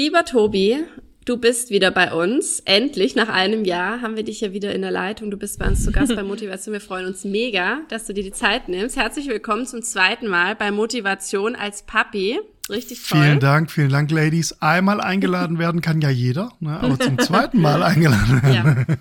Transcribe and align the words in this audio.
Lieber 0.00 0.24
Tobi, 0.24 0.84
du 1.24 1.38
bist 1.38 1.70
wieder 1.70 1.90
bei 1.90 2.12
uns. 2.12 2.60
Endlich, 2.60 3.16
nach 3.16 3.28
einem 3.28 3.64
Jahr, 3.64 4.00
haben 4.00 4.14
wir 4.14 4.22
dich 4.22 4.40
ja 4.40 4.52
wieder 4.52 4.72
in 4.72 4.82
der 4.82 4.92
Leitung. 4.92 5.28
Du 5.28 5.36
bist 5.36 5.58
bei 5.58 5.66
uns 5.66 5.82
zu 5.82 5.90
Gast 5.90 6.14
bei 6.14 6.22
Motivation. 6.34 6.72
Wir 6.72 6.80
freuen 6.80 7.04
uns 7.06 7.24
mega, 7.24 7.80
dass 7.88 8.06
du 8.06 8.14
dir 8.14 8.22
die 8.22 8.30
Zeit 8.30 8.68
nimmst. 8.68 8.96
Herzlich 8.96 9.26
willkommen 9.26 9.66
zum 9.66 9.82
zweiten 9.82 10.28
Mal 10.28 10.54
bei 10.54 10.70
Motivation 10.70 11.56
als 11.56 11.82
Papi. 11.82 12.38
Richtig 12.70 13.08
toll. 13.08 13.22
Vielen 13.22 13.40
Dank, 13.40 13.72
vielen 13.72 13.90
Dank, 13.90 14.12
Ladies. 14.12 14.62
Einmal 14.62 15.00
eingeladen 15.00 15.58
werden 15.58 15.80
kann 15.80 16.00
ja 16.00 16.10
jeder, 16.10 16.52
ne? 16.60 16.78
aber 16.78 16.96
zum 17.00 17.18
zweiten 17.18 17.60
Mal 17.60 17.82
eingeladen 17.82 18.40
werden, 18.44 18.86
ja. 18.88 18.96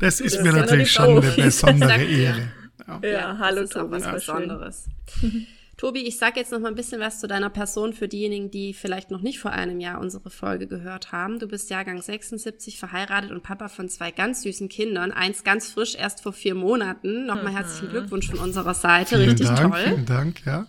das 0.00 0.20
ist 0.20 0.36
das 0.36 0.42
mir 0.42 0.50
ist 0.50 0.56
natürlich 0.56 0.92
schon 0.92 1.16
eine 1.16 1.30
besondere 1.30 2.04
Ehre. 2.04 2.52
Ja, 2.86 3.08
ja 3.08 3.38
hallo, 3.38 3.62
das 3.62 3.70
ist 3.70 3.76
auch 3.78 3.90
was 3.90 4.06
Besonderes. 4.06 4.84
Tobi, 5.82 6.06
ich 6.06 6.16
sage 6.16 6.38
jetzt 6.38 6.52
noch 6.52 6.60
mal 6.60 6.68
ein 6.68 6.76
bisschen 6.76 7.00
was 7.00 7.18
zu 7.18 7.26
deiner 7.26 7.50
Person 7.50 7.92
für 7.92 8.06
diejenigen, 8.06 8.52
die 8.52 8.72
vielleicht 8.72 9.10
noch 9.10 9.20
nicht 9.20 9.40
vor 9.40 9.50
einem 9.50 9.80
Jahr 9.80 10.00
unsere 10.00 10.30
Folge 10.30 10.68
gehört 10.68 11.10
haben. 11.10 11.40
Du 11.40 11.48
bist 11.48 11.70
Jahrgang 11.70 12.00
76, 12.00 12.78
verheiratet 12.78 13.32
und 13.32 13.42
Papa 13.42 13.66
von 13.68 13.88
zwei 13.88 14.12
ganz 14.12 14.42
süßen 14.42 14.68
Kindern. 14.68 15.10
Eins 15.10 15.42
ganz 15.42 15.72
frisch, 15.72 15.96
erst 15.96 16.22
vor 16.22 16.32
vier 16.32 16.54
Monaten. 16.54 17.26
Nochmal 17.26 17.50
mhm. 17.50 17.56
herzlichen 17.56 17.88
Glückwunsch 17.88 18.30
von 18.30 18.38
unserer 18.38 18.74
Seite. 18.74 19.16
Vielen 19.16 19.30
Richtig 19.30 19.48
Dank, 19.48 19.72
toll. 19.72 19.82
Vielen 19.82 20.06
Dank, 20.06 20.46
ja. 20.46 20.68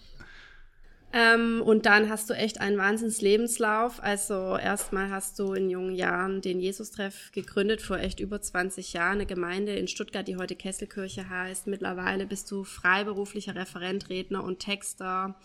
Ähm, 1.15 1.61
und 1.63 1.85
dann 1.85 2.09
hast 2.09 2.31
du 2.31 2.33
echt 2.33 2.59
einen 2.59 2.79
Wahnsinns-Lebenslauf. 2.79 4.01
Also 4.01 4.57
erstmal 4.57 5.11
hast 5.11 5.37
du 5.37 5.53
in 5.53 5.69
jungen 5.69 5.93
Jahren 5.93 6.41
den 6.41 6.59
Jesus-Treff 6.59 7.31
gegründet, 7.31 7.83
vor 7.83 7.99
echt 7.99 8.19
über 8.19 8.41
20 8.41 8.93
Jahren, 8.93 9.13
eine 9.13 9.27
Gemeinde 9.27 9.75
in 9.75 9.87
Stuttgart, 9.87 10.27
die 10.27 10.37
heute 10.37 10.55
Kesselkirche 10.55 11.29
heißt. 11.29 11.67
Mittlerweile 11.67 12.25
bist 12.25 12.49
du 12.49 12.63
freiberuflicher 12.63 13.53
Referent, 13.53 14.09
Redner 14.09 14.43
und 14.43 14.57
Texter. 14.57 15.35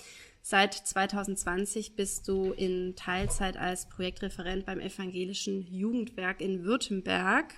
Seit 0.40 0.72
2020 0.72 1.96
bist 1.96 2.26
du 2.28 2.52
in 2.52 2.96
Teilzeit 2.96 3.58
als 3.58 3.90
Projektreferent 3.90 4.64
beim 4.64 4.80
Evangelischen 4.80 5.70
Jugendwerk 5.70 6.40
in 6.40 6.64
Württemberg 6.64 7.52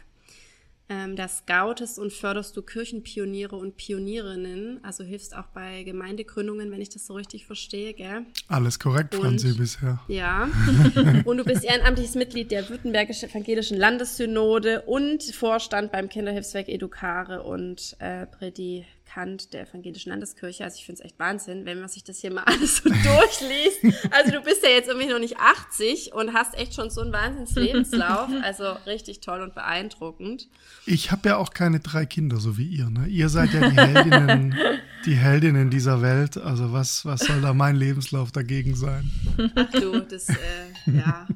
ähm, 0.90 1.14
da 1.14 1.28
scoutest 1.28 2.00
und 2.00 2.12
förderst 2.12 2.56
du 2.56 2.62
Kirchenpioniere 2.62 3.54
und 3.54 3.76
Pionierinnen, 3.76 4.82
also 4.82 5.04
hilfst 5.04 5.36
auch 5.36 5.46
bei 5.54 5.84
Gemeindegründungen, 5.84 6.72
wenn 6.72 6.82
ich 6.82 6.88
das 6.88 7.06
so 7.06 7.14
richtig 7.14 7.46
verstehe, 7.46 7.94
gell? 7.94 8.26
Alles 8.48 8.80
korrekt, 8.80 9.14
und, 9.14 9.20
Franzi, 9.20 9.54
bisher. 9.54 10.00
Ja. 10.08 10.48
und 11.24 11.36
du 11.36 11.44
bist 11.44 11.64
ehrenamtliches 11.64 12.16
Mitglied 12.16 12.50
der 12.50 12.68
Württembergischen 12.68 13.30
Evangelischen 13.30 13.78
Landessynode 13.78 14.82
und 14.82 15.22
Vorstand 15.22 15.92
beim 15.92 16.08
Kinderhilfswerk 16.08 16.68
Educare 16.68 17.44
und 17.44 17.96
äh, 18.00 18.26
Predi 18.26 18.84
Kant 19.12 19.52
der 19.52 19.68
Evangelischen 19.68 20.10
Landeskirche. 20.10 20.62
Also 20.62 20.76
ich 20.78 20.86
finde 20.86 21.00
es 21.00 21.04
echt 21.04 21.18
Wahnsinn, 21.18 21.64
wenn 21.64 21.80
man 21.80 21.88
sich 21.88 22.04
das 22.04 22.20
hier 22.20 22.32
mal 22.32 22.44
alles 22.46 22.78
so 22.78 22.88
durchliest. 22.88 24.00
Also 24.10 24.32
du 24.32 24.40
bist 24.42 24.62
ja 24.62 24.70
jetzt 24.70 24.88
irgendwie 24.88 25.08
noch 25.08 25.18
nicht 25.18 25.38
80 25.38 26.12
und 26.12 26.32
hast 26.32 26.54
echt 26.54 26.74
schon 26.74 26.90
so 26.90 27.00
einen 27.00 27.12
Wahnsinns-Lebenslauf. 27.12 28.28
Also 28.42 28.72
richtig 28.86 29.20
toll 29.20 29.42
und 29.42 29.54
beeindruckend. 29.54 30.48
Ich 30.86 31.10
habe 31.10 31.28
ja 31.28 31.36
auch 31.36 31.50
keine 31.52 31.80
drei 31.80 32.06
Kinder, 32.06 32.38
so 32.38 32.56
wie 32.58 32.66
ihr. 32.66 32.88
Ne? 32.88 33.06
Ihr 33.06 33.28
seid 33.28 33.52
ja 33.52 33.68
die 33.68 33.76
Heldinnen, 33.76 34.56
die 35.04 35.14
Heldinnen 35.14 35.70
dieser 35.70 36.00
Welt. 36.00 36.36
Also 36.36 36.72
was, 36.72 37.04
was 37.04 37.20
soll 37.20 37.40
da 37.40 37.52
mein 37.52 37.76
Lebenslauf 37.76 38.32
dagegen 38.32 38.74
sein? 38.76 39.10
Ach 39.54 39.70
du, 39.70 40.00
das, 40.00 40.28
äh, 40.28 40.34
ja, 40.86 41.26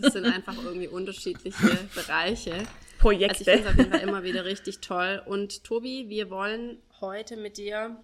das 0.00 0.12
sind 0.12 0.26
einfach 0.26 0.56
irgendwie 0.64 0.88
unterschiedliche 0.88 1.78
Bereiche. 1.94 2.66
Projekte. 2.98 3.50
Also 3.50 3.50
ich 3.50 3.56
finde 3.56 3.68
es 3.68 3.72
auf 3.72 3.78
jeden 3.78 3.90
Fall 3.90 4.08
immer 4.08 4.22
wieder 4.22 4.44
richtig 4.44 4.80
toll. 4.80 5.22
Und 5.26 5.64
Tobi, 5.64 6.06
wir 6.08 6.30
wollen 6.30 6.78
heute 7.04 7.36
mit 7.36 7.58
dir 7.58 7.96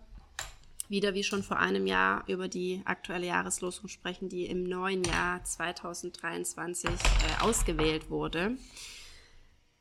wieder 0.88 1.14
wie 1.14 1.22
schon 1.22 1.42
vor 1.42 1.58
einem 1.58 1.86
Jahr 1.86 2.24
über 2.26 2.48
die 2.48 2.82
aktuelle 2.84 3.26
Jahreslosung 3.26 3.88
sprechen, 3.88 4.28
die 4.28 4.46
im 4.46 4.64
neuen 4.64 5.04
Jahr 5.04 5.42
2023 5.44 6.90
äh, 6.90 6.94
ausgewählt 7.42 8.10
wurde. 8.10 8.56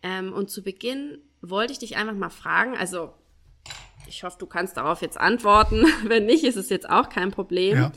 Ähm, 0.04 0.34
und 0.34 0.50
zu 0.50 0.64
Beginn 0.64 1.18
wollte 1.42 1.74
ich 1.74 1.80
dich 1.80 1.98
einfach 1.98 2.14
mal 2.14 2.30
fragen, 2.30 2.78
also 2.78 3.14
ich 4.08 4.24
hoffe, 4.24 4.38
du 4.40 4.46
kannst 4.46 4.78
darauf 4.78 5.02
jetzt 5.02 5.18
antworten. 5.18 5.86
Wenn 6.04 6.26
nicht, 6.26 6.44
ist 6.44 6.56
es 6.56 6.70
jetzt 6.70 6.90
auch 6.90 7.10
kein 7.10 7.32
Problem. 7.32 7.78
Ja. 7.78 7.92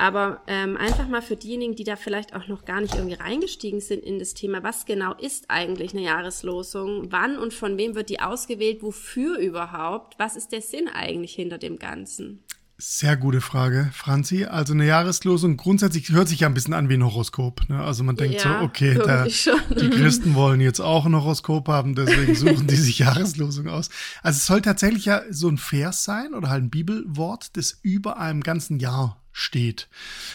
Aber 0.00 0.42
ähm, 0.46 0.76
einfach 0.76 1.08
mal 1.08 1.22
für 1.22 1.34
diejenigen, 1.34 1.74
die 1.74 1.82
da 1.82 1.96
vielleicht 1.96 2.32
auch 2.32 2.46
noch 2.46 2.64
gar 2.64 2.80
nicht 2.80 2.94
irgendwie 2.94 3.16
reingestiegen 3.16 3.80
sind 3.80 4.04
in 4.04 4.20
das 4.20 4.32
Thema, 4.32 4.62
was 4.62 4.86
genau 4.86 5.12
ist 5.14 5.46
eigentlich 5.48 5.92
eine 5.92 6.02
Jahreslosung? 6.02 7.10
Wann 7.10 7.36
und 7.36 7.52
von 7.52 7.76
wem 7.76 7.96
wird 7.96 8.08
die 8.08 8.20
ausgewählt? 8.20 8.80
Wofür 8.80 9.38
überhaupt? 9.38 10.14
Was 10.16 10.36
ist 10.36 10.52
der 10.52 10.62
Sinn 10.62 10.86
eigentlich 10.86 11.34
hinter 11.34 11.58
dem 11.58 11.80
Ganzen? 11.80 12.44
Sehr 12.80 13.16
gute 13.16 13.40
Frage, 13.40 13.90
Franzi. 13.92 14.44
Also 14.44 14.72
eine 14.72 14.86
Jahreslosung 14.86 15.56
grundsätzlich 15.56 16.10
hört 16.10 16.28
sich 16.28 16.40
ja 16.40 16.46
ein 16.46 16.54
bisschen 16.54 16.74
an 16.74 16.88
wie 16.88 16.94
ein 16.94 17.04
Horoskop. 17.04 17.68
Ne? 17.68 17.82
Also 17.82 18.04
man 18.04 18.14
denkt 18.14 18.44
ja, 18.44 18.60
so, 18.60 18.64
okay, 18.64 18.94
da, 19.04 19.24
die 19.24 19.90
Christen 19.90 20.36
wollen 20.36 20.60
jetzt 20.60 20.78
auch 20.78 21.06
ein 21.06 21.16
Horoskop 21.16 21.66
haben, 21.66 21.96
deswegen 21.96 22.34
suchen 22.36 22.68
die 22.68 22.76
sich 22.76 23.00
Jahreslosung 23.00 23.66
aus. 23.66 23.90
Also 24.22 24.36
es 24.36 24.46
soll 24.46 24.62
tatsächlich 24.62 25.06
ja 25.06 25.22
so 25.28 25.48
ein 25.48 25.58
Vers 25.58 26.04
sein 26.04 26.34
oder 26.34 26.50
halt 26.50 26.62
ein 26.62 26.70
Bibelwort, 26.70 27.56
das 27.56 27.80
über 27.82 28.20
einem 28.20 28.44
ganzen 28.44 28.78
Jahr 28.78 29.20
steht. 29.38 29.88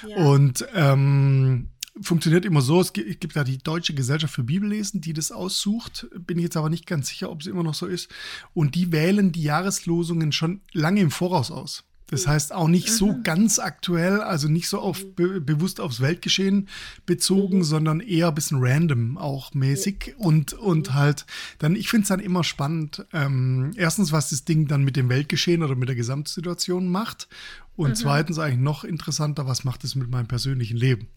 Ja. 0.07 0.17
Und 0.17 0.65
ähm, 0.73 1.69
funktioniert 2.01 2.45
immer 2.45 2.61
so, 2.61 2.81
es 2.81 2.93
gibt 2.93 3.35
ja 3.35 3.43
die 3.43 3.59
Deutsche 3.59 3.93
Gesellschaft 3.93 4.33
für 4.33 4.43
Bibellesen, 4.43 5.01
die 5.01 5.13
das 5.13 5.31
aussucht. 5.31 6.07
Bin 6.17 6.37
ich 6.37 6.43
jetzt 6.43 6.57
aber 6.57 6.69
nicht 6.69 6.87
ganz 6.87 7.09
sicher, 7.09 7.29
ob 7.29 7.41
es 7.41 7.47
immer 7.47 7.63
noch 7.63 7.75
so 7.75 7.85
ist. 7.85 8.09
Und 8.53 8.75
die 8.75 8.91
wählen 8.91 9.31
die 9.31 9.43
Jahreslosungen 9.43 10.31
schon 10.31 10.61
lange 10.71 11.01
im 11.01 11.11
Voraus 11.11 11.51
aus. 11.51 11.83
Das 12.13 12.27
heißt 12.27 12.53
auch 12.53 12.67
nicht 12.67 12.89
so 12.89 13.13
mhm. 13.13 13.23
ganz 13.23 13.57
aktuell, 13.57 14.21
also 14.21 14.47
nicht 14.47 14.69
so 14.69 14.79
auf 14.79 15.03
mhm. 15.03 15.15
be 15.15 15.41
bewusst 15.41 15.79
aufs 15.79 15.99
Weltgeschehen 15.99 16.67
bezogen, 17.07 17.59
mhm. 17.59 17.63
sondern 17.63 17.99
eher 18.01 18.27
ein 18.27 18.35
bisschen 18.35 18.59
random 18.61 19.17
auch 19.17 19.53
mäßig 19.53 20.13
und 20.17 20.53
und 20.53 20.89
mhm. 20.89 20.93
halt 20.93 21.25
dann 21.57 21.75
ich 21.75 21.89
finde 21.89 22.03
es 22.03 22.09
dann 22.09 22.19
immer 22.19 22.43
spannend. 22.43 23.05
Ähm, 23.13 23.71
erstens, 23.77 24.11
was 24.11 24.29
das 24.29 24.45
Ding 24.45 24.67
dann 24.67 24.83
mit 24.83 24.95
dem 24.95 25.09
Weltgeschehen 25.09 25.63
oder 25.63 25.75
mit 25.75 25.89
der 25.89 25.95
Gesamtsituation 25.95 26.87
macht 26.87 27.27
und 27.75 27.89
mhm. 27.89 27.95
zweitens 27.95 28.39
eigentlich 28.39 28.59
noch 28.59 28.83
interessanter, 28.83 29.47
was 29.47 29.63
macht 29.63 29.83
es 29.83 29.95
mit 29.95 30.09
meinem 30.09 30.27
persönlichen 30.27 30.77
Leben? 30.77 31.07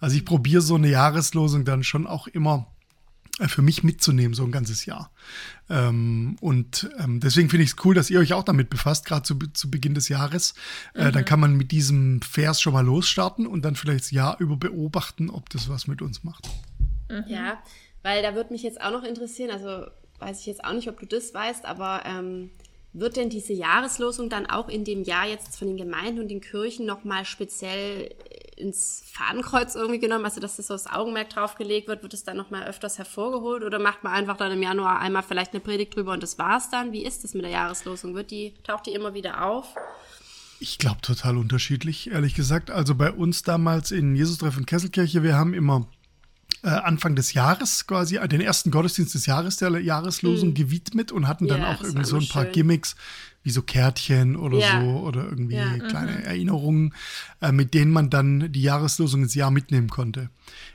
Also 0.00 0.16
ich 0.16 0.24
probiere 0.24 0.62
so 0.62 0.76
eine 0.76 0.88
Jahreslosung 0.88 1.64
dann 1.64 1.84
schon 1.84 2.06
auch 2.06 2.26
immer 2.26 2.66
äh, 3.38 3.48
für 3.48 3.62
mich 3.62 3.82
mitzunehmen, 3.82 4.34
so 4.34 4.44
ein 4.44 4.52
ganzes 4.52 4.86
Jahr. 4.86 5.10
Ähm, 5.68 6.36
und 6.40 6.88
ähm, 6.98 7.20
deswegen 7.20 7.50
finde 7.50 7.64
ich 7.64 7.70
es 7.70 7.84
cool, 7.84 7.94
dass 7.94 8.08
ihr 8.08 8.18
euch 8.18 8.32
auch 8.32 8.44
damit 8.44 8.70
befasst, 8.70 9.04
gerade 9.04 9.22
zu, 9.22 9.36
zu 9.52 9.70
Beginn 9.70 9.94
des 9.94 10.08
Jahres. 10.08 10.54
Äh, 10.94 11.08
mhm. 11.08 11.12
Dann 11.12 11.24
kann 11.24 11.40
man 11.40 11.56
mit 11.56 11.70
diesem 11.70 12.22
Vers 12.22 12.60
schon 12.60 12.72
mal 12.72 12.84
losstarten 12.84 13.46
und 13.46 13.62
dann 13.62 13.76
vielleicht 13.76 14.04
das 14.04 14.10
Jahr 14.10 14.40
über 14.40 14.56
beobachten, 14.56 15.28
ob 15.28 15.50
das 15.50 15.68
was 15.68 15.86
mit 15.86 16.00
uns 16.00 16.24
macht. 16.24 16.48
Mhm. 17.10 17.24
Ja, 17.28 17.62
weil 18.02 18.22
da 18.22 18.34
würde 18.34 18.52
mich 18.52 18.62
jetzt 18.62 18.80
auch 18.80 18.92
noch 18.92 19.02
interessieren, 19.02 19.50
also 19.50 19.86
weiß 20.18 20.40
ich 20.40 20.46
jetzt 20.46 20.64
auch 20.64 20.72
nicht, 20.72 20.88
ob 20.88 20.98
du 20.98 21.06
das 21.06 21.34
weißt, 21.34 21.66
aber 21.66 22.04
ähm, 22.06 22.50
wird 22.98 23.16
denn 23.16 23.28
diese 23.28 23.52
Jahreslosung 23.52 24.30
dann 24.30 24.46
auch 24.46 24.68
in 24.68 24.84
dem 24.84 25.02
Jahr 25.02 25.26
jetzt 25.26 25.58
von 25.58 25.68
den 25.68 25.76
Gemeinden 25.76 26.20
und 26.20 26.28
den 26.28 26.40
Kirchen 26.40 26.86
nochmal 26.86 27.24
speziell 27.24 28.14
ins 28.56 29.02
Fadenkreuz 29.12 29.74
irgendwie 29.74 29.98
genommen, 29.98 30.24
also 30.24 30.40
dass 30.40 30.56
das 30.56 30.68
so 30.68 30.74
das 30.74 30.86
Augenmerk 30.86 31.28
draufgelegt 31.28 31.88
wird, 31.88 32.02
wird 32.02 32.14
es 32.14 32.24
dann 32.24 32.38
nochmal 32.38 32.64
öfters 32.64 32.96
hervorgeholt 32.96 33.62
oder 33.62 33.78
macht 33.78 34.02
man 34.02 34.14
einfach 34.14 34.38
dann 34.38 34.50
im 34.50 34.62
Januar 34.62 34.98
einmal 34.98 35.22
vielleicht 35.22 35.52
eine 35.52 35.60
Predigt 35.60 35.94
drüber 35.94 36.12
und 36.12 36.22
das 36.22 36.38
war's 36.38 36.70
dann? 36.70 36.92
Wie 36.92 37.04
ist 37.04 37.22
das 37.22 37.34
mit 37.34 37.44
der 37.44 37.50
Jahreslosung? 37.50 38.14
Wird 38.14 38.30
die, 38.30 38.54
taucht 38.64 38.86
die 38.86 38.94
immer 38.94 39.12
wieder 39.12 39.44
auf? 39.44 39.74
Ich 40.58 40.78
glaube 40.78 41.02
total 41.02 41.36
unterschiedlich, 41.36 42.10
ehrlich 42.10 42.34
gesagt. 42.34 42.70
Also 42.70 42.94
bei 42.94 43.12
uns 43.12 43.42
damals 43.42 43.90
in 43.90 44.16
Jesus-Treff 44.16 44.56
und 44.56 44.66
Kesselkirche, 44.66 45.22
wir 45.22 45.36
haben 45.36 45.52
immer 45.52 45.86
äh, 46.66 46.70
Anfang 46.70 47.14
des 47.14 47.32
Jahres 47.32 47.86
quasi 47.86 48.18
den 48.28 48.40
ersten 48.40 48.72
Gottesdienst 48.72 49.14
des 49.14 49.26
Jahres 49.26 49.56
der 49.56 49.70
Jahreslosung 49.78 50.48
mhm. 50.48 50.54
gewidmet 50.54 51.12
und 51.12 51.28
hatten 51.28 51.46
dann 51.46 51.60
ja, 51.60 51.72
auch 51.72 51.80
irgendwie 51.80 52.04
so 52.04 52.16
ein 52.16 52.26
paar 52.26 52.42
schön. 52.44 52.52
Gimmicks 52.52 52.96
wie 53.44 53.50
so 53.50 53.62
Kärtchen 53.62 54.34
oder 54.34 54.58
ja. 54.58 54.80
so 54.80 54.98
oder 54.98 55.26
irgendwie 55.26 55.54
ja. 55.54 55.78
kleine 55.78 56.10
mhm. 56.10 56.24
Erinnerungen, 56.24 56.94
äh, 57.40 57.52
mit 57.52 57.72
denen 57.72 57.92
man 57.92 58.10
dann 58.10 58.50
die 58.50 58.62
Jahreslosung 58.62 59.22
ins 59.22 59.36
Jahr 59.36 59.52
mitnehmen 59.52 59.88
konnte. 59.88 60.28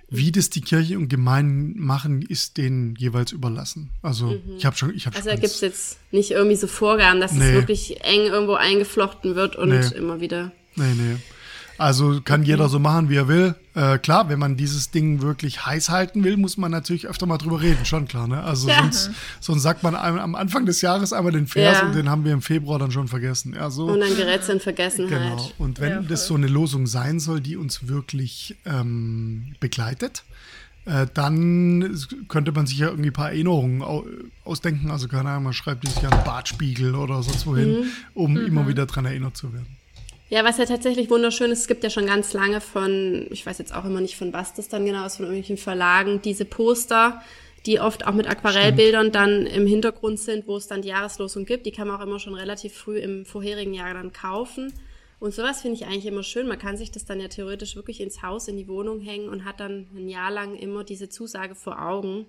Wie 0.09 0.31
das 0.31 0.49
die 0.49 0.61
Kirche 0.61 0.97
und 0.97 1.09
Gemeinden 1.09 1.77
machen, 1.77 2.21
ist 2.21 2.55
denen 2.55 2.95
jeweils 2.95 3.33
überlassen. 3.33 3.89
Also 4.01 4.27
mhm. 4.27 4.55
ich 4.57 4.65
habe 4.65 4.77
schon, 4.77 4.95
ich 4.95 5.05
habe 5.07 5.17
Also 5.17 5.27
da 5.27 5.35
gibt 5.35 5.47
es 5.47 5.59
jetzt 5.59 5.97
nicht 6.11 6.31
irgendwie 6.31 6.55
so 6.55 6.67
Vorgaben, 6.67 7.19
dass 7.19 7.33
nee. 7.33 7.49
es 7.49 7.53
wirklich 7.53 8.01
eng 8.05 8.27
irgendwo 8.27 8.53
eingeflochten 8.53 9.35
wird 9.35 9.57
und 9.57 9.69
nee. 9.69 9.97
immer 9.97 10.21
wieder. 10.21 10.53
Nee, 10.77 10.93
nee. 10.95 11.17
Also 11.81 12.21
kann 12.23 12.43
jeder 12.43 12.69
so 12.69 12.77
machen, 12.77 13.09
wie 13.09 13.15
er 13.15 13.27
will. 13.27 13.55
Äh, 13.73 13.97
klar, 13.97 14.29
wenn 14.29 14.37
man 14.37 14.55
dieses 14.55 14.91
Ding 14.91 15.23
wirklich 15.23 15.65
heiß 15.65 15.89
halten 15.89 16.23
will, 16.23 16.37
muss 16.37 16.55
man 16.55 16.69
natürlich 16.69 17.07
öfter 17.07 17.25
mal 17.25 17.39
drüber 17.39 17.59
reden, 17.59 17.85
schon 17.85 18.07
klar. 18.07 18.27
Ne? 18.27 18.43
Also 18.43 18.69
ja. 18.69 18.77
sonst, 18.81 19.09
sonst, 19.39 19.63
sagt 19.63 19.81
man 19.81 19.95
am 19.95 20.35
Anfang 20.35 20.67
des 20.67 20.81
Jahres 20.81 21.11
einmal 21.11 21.31
den 21.31 21.47
Vers 21.47 21.79
ja. 21.79 21.87
und 21.87 21.95
den 21.95 22.07
haben 22.07 22.23
wir 22.23 22.33
im 22.33 22.43
Februar 22.43 22.77
dann 22.77 22.91
schon 22.91 23.07
vergessen. 23.07 23.55
Ja, 23.55 23.71
so. 23.71 23.87
Und 23.87 23.99
dann 23.99 24.15
gerät 24.15 24.41
es 24.41 24.49
in 24.49 24.59
Vergessenheit. 24.59 25.37
Genau. 25.37 25.51
Und 25.57 25.79
wenn 25.79 25.89
ja, 25.89 26.01
das 26.01 26.27
so 26.27 26.35
eine 26.35 26.45
Losung 26.45 26.85
sein 26.85 27.19
soll, 27.19 27.41
die 27.41 27.57
uns 27.57 27.87
wirklich 27.87 28.57
ähm, 28.65 29.55
begleitet, 29.59 30.23
äh, 30.85 31.07
dann 31.11 31.97
könnte 32.27 32.51
man 32.51 32.67
sich 32.67 32.77
ja 32.77 32.89
irgendwie 32.89 33.09
ein 33.09 33.13
paar 33.13 33.31
Erinnerungen 33.31 33.81
ausdenken. 34.43 34.91
Also 34.91 35.07
keine 35.07 35.29
Ahnung, 35.29 35.45
man 35.45 35.53
schreibt 35.53 35.83
dieses 35.83 35.99
Jahr 35.99 36.13
einen 36.13 36.23
Bartspiegel 36.25 36.93
oder 36.93 37.23
sonst 37.23 37.47
wohin, 37.47 37.71
mhm. 37.71 37.85
um 38.13 38.33
mhm. 38.33 38.45
immer 38.45 38.67
wieder 38.67 38.85
daran 38.85 39.05
erinnert 39.05 39.35
zu 39.35 39.51
werden. 39.51 39.80
Ja, 40.31 40.45
was 40.45 40.57
ja 40.57 40.65
tatsächlich 40.65 41.09
wunderschön 41.09 41.51
ist, 41.51 41.59
es 41.59 41.67
gibt 41.67 41.83
ja 41.83 41.89
schon 41.89 42.05
ganz 42.05 42.31
lange 42.31 42.61
von, 42.61 43.27
ich 43.31 43.45
weiß 43.45 43.57
jetzt 43.57 43.75
auch 43.75 43.83
immer 43.83 43.99
nicht 43.99 44.15
von 44.15 44.31
was 44.31 44.53
das 44.53 44.69
dann 44.69 44.85
genau 44.85 45.05
ist, 45.05 45.17
von 45.17 45.25
irgendwelchen 45.25 45.57
Verlagen, 45.57 46.21
diese 46.21 46.45
Poster, 46.45 47.21
die 47.65 47.81
oft 47.81 48.07
auch 48.07 48.13
mit 48.13 48.29
Aquarellbildern 48.29 49.07
Stimmt. 49.07 49.15
dann 49.15 49.45
im 49.45 49.67
Hintergrund 49.67 50.21
sind, 50.21 50.47
wo 50.47 50.55
es 50.55 50.67
dann 50.67 50.83
die 50.83 50.87
Jahreslosung 50.87 51.43
gibt. 51.43 51.65
Die 51.65 51.73
kann 51.73 51.89
man 51.89 51.97
auch 51.99 52.05
immer 52.05 52.17
schon 52.17 52.33
relativ 52.33 52.73
früh 52.73 52.97
im 52.99 53.25
vorherigen 53.25 53.73
Jahr 53.73 53.93
dann 53.93 54.13
kaufen. 54.13 54.71
Und 55.19 55.33
sowas 55.33 55.63
finde 55.63 55.75
ich 55.75 55.85
eigentlich 55.85 56.05
immer 56.05 56.23
schön. 56.23 56.47
Man 56.47 56.57
kann 56.57 56.77
sich 56.77 56.91
das 56.91 57.03
dann 57.03 57.19
ja 57.19 57.27
theoretisch 57.27 57.75
wirklich 57.75 57.99
ins 57.99 58.23
Haus, 58.23 58.47
in 58.47 58.55
die 58.55 58.69
Wohnung 58.69 59.01
hängen 59.01 59.27
und 59.27 59.43
hat 59.43 59.59
dann 59.59 59.87
ein 59.93 60.07
Jahr 60.07 60.31
lang 60.31 60.55
immer 60.55 60.85
diese 60.85 61.09
Zusage 61.09 61.55
vor 61.55 61.81
Augen. 61.81 62.25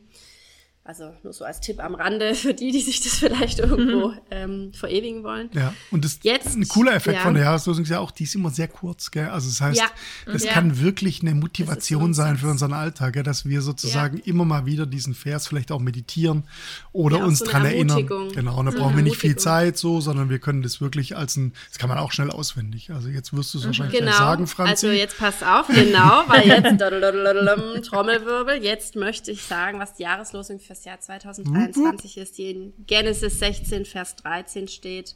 Also 0.85 1.15
nur 1.23 1.33
so 1.33 1.45
als 1.45 1.61
Tipp 1.61 1.83
am 1.83 1.95
Rande 1.95 2.35
für 2.35 2.55
die, 2.55 2.73
die 2.73 2.81
sich 2.81 3.01
das 3.01 3.15
vielleicht 3.15 3.61
irgendwo 3.61 4.09
mhm. 4.09 4.19
ähm, 4.33 4.73
verewigen 4.73 5.23
wollen. 5.23 5.49
Ja, 5.53 5.73
und 5.93 6.05
das 6.05 6.19
Jetzt, 6.23 6.57
ein 6.57 6.67
cooler 6.67 6.95
Effekt 6.95 7.19
ja. 7.19 7.23
von 7.23 7.35
der 7.35 7.45
Jahreslosung 7.45 7.85
ist 7.85 7.91
ja 7.91 8.01
auch, 8.01 8.11
die 8.11 8.25
ist 8.25 8.35
immer 8.35 8.51
sehr 8.51 8.67
kurz, 8.67 9.13
gell? 9.13 9.29
Also 9.29 9.49
das 9.49 9.61
heißt, 9.61 9.79
ja. 9.79 9.87
das 10.27 10.43
ja. 10.43 10.53
kann 10.53 10.81
wirklich 10.81 11.23
eine 11.23 11.37
Motivation 11.37 12.15
sein 12.15 12.37
für 12.37 12.49
unseren 12.49 12.73
Alltag, 12.73 13.13
gell? 13.13 13.23
dass 13.23 13.45
wir 13.47 13.63
sozusagen 13.63 14.19
immer 14.19 14.45
mal 14.45 14.67
wieder 14.67 14.85
diesen 14.85 15.15
Vers 15.15 15.47
vielleicht 15.47 15.71
auch 15.71 15.79
meditieren 15.79 16.45
oder 16.91 17.25
uns 17.25 17.39
so 17.39 17.45
dran 17.45 17.65
erinnern. 17.65 18.05
Genau, 18.35 18.59
und 18.59 18.67
da 18.67 18.73
brauchen 18.73 18.97
wir 18.97 19.05
nicht 19.05 19.19
viel 19.19 19.37
Zeit 19.37 19.79
so, 19.79 20.01
sondern 20.01 20.31
wir 20.31 20.41
können 20.41 20.63
das 20.63 20.81
wirklich 20.81 21.17
als 21.17 21.37
ein, 21.37 21.53
das 21.69 21.79
kann 21.79 21.91
man 21.91 21.99
auch 21.99 22.11
schnell 22.11 22.31
auswendig. 22.31 22.91
Also 22.91 23.09
jetzt 23.09 23.33
wirst 23.33 23.55
du 23.55 23.59
es 23.59 23.67
wahrscheinlich 23.67 24.01
genau. 24.01 24.13
sagen, 24.13 24.49
Franzi. 24.49 24.87
Also 24.87 24.91
jetzt 24.91 25.17
passt 25.17 25.45
auf, 25.45 25.69
genau, 25.69 26.25
weil 26.27 26.49
jetzt 26.49 27.87
Trommelwirbel, 27.89 28.65
jetzt 28.65 28.97
möchte 28.97 29.31
ich 29.31 29.43
sagen, 29.45 29.79
was 29.79 29.95
die 29.95 30.03
Jahreslosung 30.03 30.59
für 30.59 30.72
fürs 30.73 30.85
Jahr 30.85 31.01
2023 31.01 32.17
ist, 32.17 32.39
die 32.39 32.51
in 32.51 32.73
Genesis 32.87 33.39
16, 33.39 33.85
Vers 33.85 34.17
13 34.17 34.69
steht. 34.69 35.15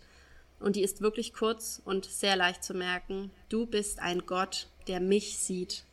Und 0.61 0.77
die 0.77 0.83
ist 0.83 1.01
wirklich 1.01 1.33
kurz 1.33 1.81
und 1.85 2.05
sehr 2.05 2.37
leicht 2.37 2.63
zu 2.63 2.75
merken. 2.75 3.31
Du 3.49 3.67
bist 3.67 3.99
ein 4.01 4.25
Gott, 4.27 4.69
der 4.87 5.01
mich 5.01 5.39
sieht. 5.39 5.85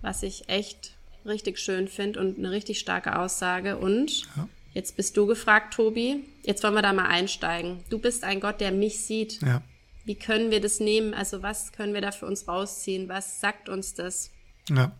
Was 0.00 0.22
ich 0.22 0.48
echt 0.48 0.94
richtig 1.26 1.58
schön 1.58 1.88
finde 1.88 2.20
und 2.20 2.38
eine 2.38 2.50
richtig 2.50 2.78
starke 2.78 3.18
Aussage. 3.18 3.76
Und 3.76 4.22
ja. 4.36 4.48
jetzt 4.72 4.96
bist 4.96 5.16
du 5.16 5.26
gefragt, 5.26 5.74
Tobi. 5.74 6.24
Jetzt 6.42 6.62
wollen 6.62 6.74
wir 6.74 6.82
da 6.82 6.94
mal 6.94 7.06
einsteigen. 7.06 7.84
Du 7.90 7.98
bist 7.98 8.24
ein 8.24 8.40
Gott, 8.40 8.60
der 8.60 8.72
mich 8.72 9.04
sieht. 9.04 9.42
Ja. 9.42 9.62
Wie 10.06 10.14
können 10.14 10.50
wir 10.50 10.60
das 10.62 10.80
nehmen? 10.80 11.12
Also 11.12 11.42
was 11.42 11.72
können 11.72 11.92
wir 11.92 12.00
da 12.00 12.12
für 12.12 12.26
uns 12.26 12.48
rausziehen? 12.48 13.10
Was 13.10 13.40
sagt 13.40 13.68
uns 13.68 13.92
das? 13.92 14.30
Ja. 14.70 14.92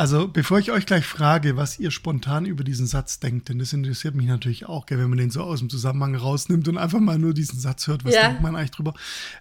Also, 0.00 0.28
bevor 0.28 0.58
ich 0.58 0.70
euch 0.72 0.86
gleich 0.86 1.04
frage, 1.04 1.58
was 1.58 1.78
ihr 1.78 1.90
spontan 1.90 2.46
über 2.46 2.64
diesen 2.64 2.86
Satz 2.86 3.20
denkt, 3.20 3.50
denn 3.50 3.58
das 3.58 3.74
interessiert 3.74 4.14
mich 4.14 4.28
natürlich 4.28 4.64
auch, 4.64 4.86
gell, 4.86 4.98
wenn 4.98 5.10
man 5.10 5.18
den 5.18 5.30
so 5.30 5.42
aus 5.42 5.58
dem 5.58 5.68
Zusammenhang 5.68 6.14
rausnimmt 6.14 6.66
und 6.68 6.78
einfach 6.78 7.00
mal 7.00 7.18
nur 7.18 7.34
diesen 7.34 7.60
Satz 7.60 7.86
hört, 7.86 8.02
was 8.06 8.14
ja. 8.14 8.28
denkt 8.28 8.40
man 8.40 8.56
eigentlich 8.56 8.70
drüber? 8.70 8.94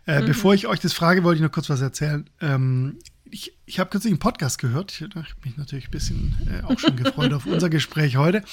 Äh, 0.06 0.20
mhm. 0.20 0.26
Bevor 0.26 0.54
ich 0.54 0.68
euch 0.68 0.82
das 0.82 0.92
frage, 0.92 1.24
wollte 1.24 1.38
ich 1.38 1.44
noch 1.44 1.54
kurz 1.54 1.70
was 1.70 1.80
erzählen. 1.80 2.30
Ähm, 2.42 2.98
ich, 3.32 3.54
ich 3.68 3.80
habe 3.80 3.90
kürzlich 3.90 4.12
einen 4.12 4.20
Podcast 4.20 4.60
gehört. 4.60 4.92
Ich 4.92 5.00
habe 5.02 5.14
mich 5.46 5.56
natürlich 5.56 5.88
ein 5.88 5.92
bisschen 5.92 6.36
äh, 6.52 6.66
auch 6.66 6.78
schon 6.78 6.98
gefreut 6.98 7.32
auf 7.32 7.46
unser 7.46 7.70
Gespräch 7.70 8.18
heute. 8.18 8.44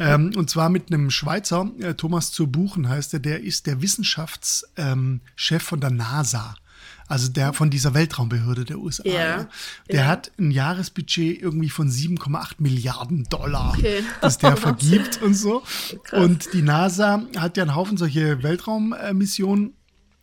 Ähm, 0.00 0.32
und 0.34 0.50
zwar 0.50 0.70
mit 0.70 0.92
einem 0.92 1.12
Schweizer, 1.12 1.70
äh, 1.78 1.94
Thomas 1.94 2.32
zu 2.32 2.48
Buchen 2.48 2.88
heißt 2.88 3.14
er, 3.14 3.20
der 3.20 3.44
ist 3.44 3.68
der 3.68 3.80
Wissenschaftschef 3.80 4.72
ähm, 4.76 5.20
von 5.60 5.80
der 5.80 5.90
NASA 5.90 6.56
also 7.06 7.28
der 7.28 7.52
von 7.52 7.70
dieser 7.70 7.94
Weltraumbehörde 7.94 8.64
der 8.64 8.78
USA. 8.78 9.06
Ja, 9.06 9.48
der 9.90 10.00
ja. 10.00 10.06
hat 10.06 10.32
ein 10.38 10.50
Jahresbudget 10.50 11.40
irgendwie 11.40 11.68
von 11.68 11.90
7,8 11.90 12.54
Milliarden 12.58 13.24
Dollar, 13.24 13.74
okay. 13.76 14.02
das 14.20 14.38
der 14.38 14.56
vergibt 14.56 15.22
und 15.22 15.34
so. 15.34 15.62
Krass. 16.04 16.24
Und 16.24 16.52
die 16.52 16.62
NASA 16.62 17.22
hat 17.36 17.56
ja 17.56 17.64
einen 17.64 17.74
Haufen 17.74 17.96
solche 17.96 18.42
Weltraummissionen. 18.42 19.74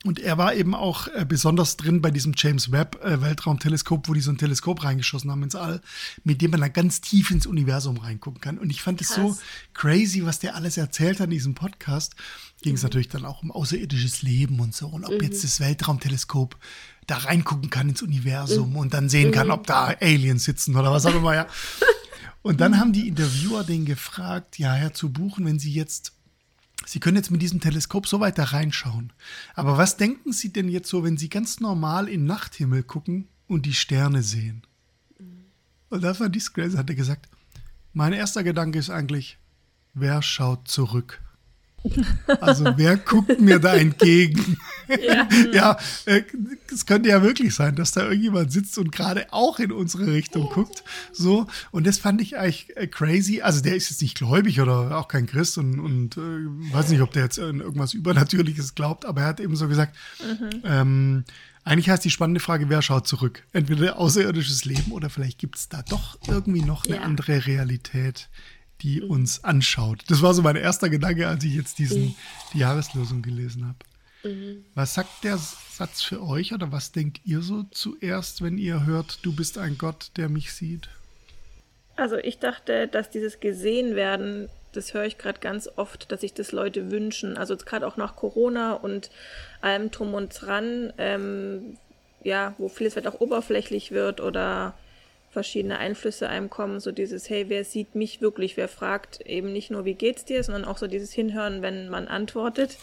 Und 0.03 0.19
er 0.19 0.37
war 0.39 0.55
eben 0.55 0.73
auch 0.73 1.07
äh, 1.09 1.25
besonders 1.27 1.77
drin 1.77 2.01
bei 2.01 2.09
diesem 2.09 2.33
James 2.35 2.71
Webb 2.71 3.03
äh, 3.03 3.21
Weltraumteleskop, 3.21 4.07
wo 4.07 4.13
die 4.13 4.21
so 4.21 4.31
ein 4.31 4.37
Teleskop 4.37 4.83
reingeschossen 4.83 5.29
haben 5.29 5.43
ins 5.43 5.55
All, 5.55 5.79
mit 6.23 6.41
dem 6.41 6.51
man 6.51 6.61
dann 6.61 6.73
ganz 6.73 7.01
tief 7.01 7.29
ins 7.29 7.45
Universum 7.45 7.97
reingucken 7.97 8.41
kann. 8.41 8.57
Und 8.57 8.71
ich 8.71 8.81
fand 8.81 8.99
es 9.01 9.09
so 9.09 9.37
crazy, 9.73 10.25
was 10.25 10.39
der 10.39 10.55
alles 10.55 10.77
erzählt 10.77 11.19
hat 11.19 11.25
in 11.25 11.31
diesem 11.31 11.53
Podcast 11.53 12.15
ging 12.61 12.75
es 12.75 12.81
mhm. 12.81 12.87
natürlich 12.87 13.09
dann 13.09 13.25
auch 13.25 13.43
um 13.43 13.51
außerirdisches 13.51 14.21
Leben 14.21 14.59
und 14.59 14.75
so. 14.75 14.87
Und 14.87 15.05
ob 15.05 15.13
mhm. 15.13 15.21
jetzt 15.21 15.43
das 15.43 15.59
Weltraumteleskop 15.59 16.57
da 17.07 17.17
reingucken 17.17 17.69
kann 17.69 17.89
ins 17.89 18.01
Universum 18.01 18.71
mhm. 18.71 18.75
und 18.77 18.93
dann 18.93 19.09
sehen 19.09 19.31
kann, 19.31 19.47
mhm. 19.47 19.53
ob 19.53 19.67
da 19.67 19.95
Aliens 19.99 20.43
sitzen 20.43 20.75
oder 20.75 20.91
was 20.91 21.05
auch 21.05 21.15
immer, 21.15 21.35
ja. 21.35 21.47
Und 22.43 22.59
dann 22.59 22.79
haben 22.79 22.91
die 22.91 23.07
Interviewer 23.07 23.63
den 23.63 23.85
gefragt, 23.85 24.57
ja, 24.57 24.73
Herr 24.73 24.95
zu 24.95 25.11
buchen, 25.11 25.45
wenn 25.45 25.59
Sie 25.59 25.71
jetzt, 25.71 26.13
Sie 26.85 26.99
können 26.99 27.17
jetzt 27.17 27.31
mit 27.31 27.41
diesem 27.41 27.59
Teleskop 27.59 28.07
so 28.07 28.19
weit 28.19 28.37
da 28.37 28.45
reinschauen. 28.45 29.13
Aber 29.53 29.77
was 29.77 29.97
denken 29.97 30.33
Sie 30.33 30.51
denn 30.51 30.67
jetzt 30.67 30.89
so, 30.89 31.03
wenn 31.03 31.17
Sie 31.17 31.29
ganz 31.29 31.59
normal 31.59 32.07
in 32.07 32.25
Nachthimmel 32.25 32.83
gucken 32.83 33.27
und 33.47 33.65
die 33.65 33.73
Sterne 33.73 34.23
sehen? 34.23 34.63
Und 35.89 36.03
da 36.03 36.13
fand 36.13 36.35
ich 36.35 36.51
crazy, 36.53 36.77
hat 36.77 36.89
er 36.89 36.95
gesagt, 36.95 37.29
mein 37.93 38.13
erster 38.13 38.43
Gedanke 38.43 38.79
ist 38.79 38.89
eigentlich, 38.89 39.37
wer 39.93 40.21
schaut 40.21 40.67
zurück? 40.67 41.21
Also 42.39 42.73
wer 42.75 42.97
guckt 42.97 43.39
mir 43.39 43.59
da 43.59 43.75
entgegen? 43.75 44.57
Ja, 44.91 45.29
ja 45.53 45.77
äh, 46.05 46.23
es 46.69 46.85
könnte 46.85 47.07
ja 47.07 47.23
wirklich 47.23 47.55
sein, 47.55 47.77
dass 47.77 47.93
da 47.93 48.03
irgendjemand 48.03 48.51
sitzt 48.51 48.77
und 48.77 48.91
gerade 48.91 49.31
auch 49.31 49.59
in 49.59 49.71
unsere 49.71 50.07
Richtung 50.07 50.49
guckt. 50.49 50.83
So, 51.13 51.47
und 51.71 51.87
das 51.87 51.97
fand 51.97 52.19
ich 52.19 52.37
eigentlich 52.37 52.75
äh, 52.75 52.87
crazy. 52.87 53.41
Also 53.41 53.61
der 53.61 53.77
ist 53.77 53.89
jetzt 53.89 54.01
nicht 54.01 54.17
gläubig 54.17 54.59
oder 54.59 54.97
auch 54.97 55.07
kein 55.07 55.27
Christ 55.27 55.57
und, 55.57 55.79
und 55.79 56.17
äh, 56.17 56.73
weiß 56.73 56.89
nicht, 56.89 56.99
ob 56.99 57.13
der 57.13 57.23
jetzt 57.23 57.39
an 57.39 57.61
irgendwas 57.61 57.93
Übernatürliches 57.93 58.75
glaubt, 58.75 59.05
aber 59.05 59.21
er 59.21 59.27
hat 59.27 59.39
eben 59.39 59.55
so 59.55 59.69
gesagt, 59.69 59.95
mhm. 60.19 60.61
ähm, 60.65 61.23
eigentlich 61.63 61.89
heißt 61.89 62.03
die 62.03 62.09
spannende 62.09 62.39
Frage, 62.39 62.69
wer 62.69 62.81
schaut 62.81 63.07
zurück? 63.07 63.43
Entweder 63.53 63.97
außerirdisches 63.97 64.65
Leben 64.65 64.91
oder 64.91 65.09
vielleicht 65.09 65.37
gibt 65.37 65.57
es 65.57 65.69
da 65.69 65.83
doch 65.83 66.17
irgendwie 66.27 66.63
noch 66.63 66.85
eine 66.85 66.97
ja. 66.97 67.01
andere 67.03 67.45
Realität, 67.45 68.29
die 68.81 69.01
uns 69.01 69.43
anschaut. 69.43 70.03
Das 70.07 70.21
war 70.21 70.33
so 70.33 70.41
mein 70.41 70.55
erster 70.55 70.89
Gedanke, 70.89 71.27
als 71.27 71.43
ich 71.43 71.55
jetzt 71.55 71.79
diesen, 71.79 72.01
mhm. 72.01 72.15
die 72.53 72.59
Jahreslosung 72.59 73.21
gelesen 73.21 73.67
habe. 73.67 73.77
Mhm. 74.23 74.65
Was 74.75 74.93
sagt 74.93 75.23
der 75.23 75.37
Satz 75.37 76.01
für 76.01 76.21
euch 76.21 76.53
oder 76.53 76.71
was 76.71 76.91
denkt 76.91 77.21
ihr 77.25 77.41
so 77.41 77.63
zuerst, 77.71 78.41
wenn 78.43 78.57
ihr 78.57 78.85
hört, 78.85 79.19
du 79.23 79.35
bist 79.35 79.57
ein 79.57 79.77
Gott, 79.77 80.11
der 80.17 80.29
mich 80.29 80.53
sieht? 80.53 80.89
Also 81.95 82.17
ich 82.17 82.39
dachte, 82.39 82.87
dass 82.87 83.09
dieses 83.09 83.39
gesehen 83.39 83.95
werden, 83.95 84.49
das 84.73 84.93
höre 84.93 85.05
ich 85.05 85.17
gerade 85.17 85.39
ganz 85.39 85.69
oft, 85.75 86.11
dass 86.11 86.21
sich 86.21 86.33
das 86.33 86.51
Leute 86.51 86.91
wünschen. 86.91 87.37
Also 87.37 87.57
gerade 87.57 87.85
auch 87.85 87.97
nach 87.97 88.15
Corona 88.15 88.73
und 88.73 89.11
allem 89.61 89.91
drum 89.91 90.13
und 90.13 90.29
dran, 90.39 90.93
ähm, 90.97 91.77
ja, 92.23 92.53
wo 92.57 92.69
vieles 92.69 92.93
vielleicht 92.93 93.07
auch 93.07 93.19
oberflächlich 93.19 93.91
wird 93.91 94.21
oder 94.21 94.73
verschiedene 95.31 95.79
Einflüsse 95.79 96.27
einem 96.27 96.49
kommen, 96.49 96.81
so 96.81 96.91
dieses, 96.91 97.29
hey, 97.29 97.45
wer 97.47 97.63
sieht 97.63 97.95
mich 97.95 98.21
wirklich, 98.21 98.57
wer 98.57 98.67
fragt 98.67 99.21
eben 99.21 99.53
nicht 99.53 99.71
nur, 99.71 99.85
wie 99.85 99.93
geht's 99.93 100.25
dir, 100.25 100.43
sondern 100.43 100.65
auch 100.65 100.77
so 100.77 100.87
dieses 100.87 101.13
Hinhören, 101.13 101.61
wenn 101.61 101.87
man 101.87 102.09
antwortet, 102.09 102.77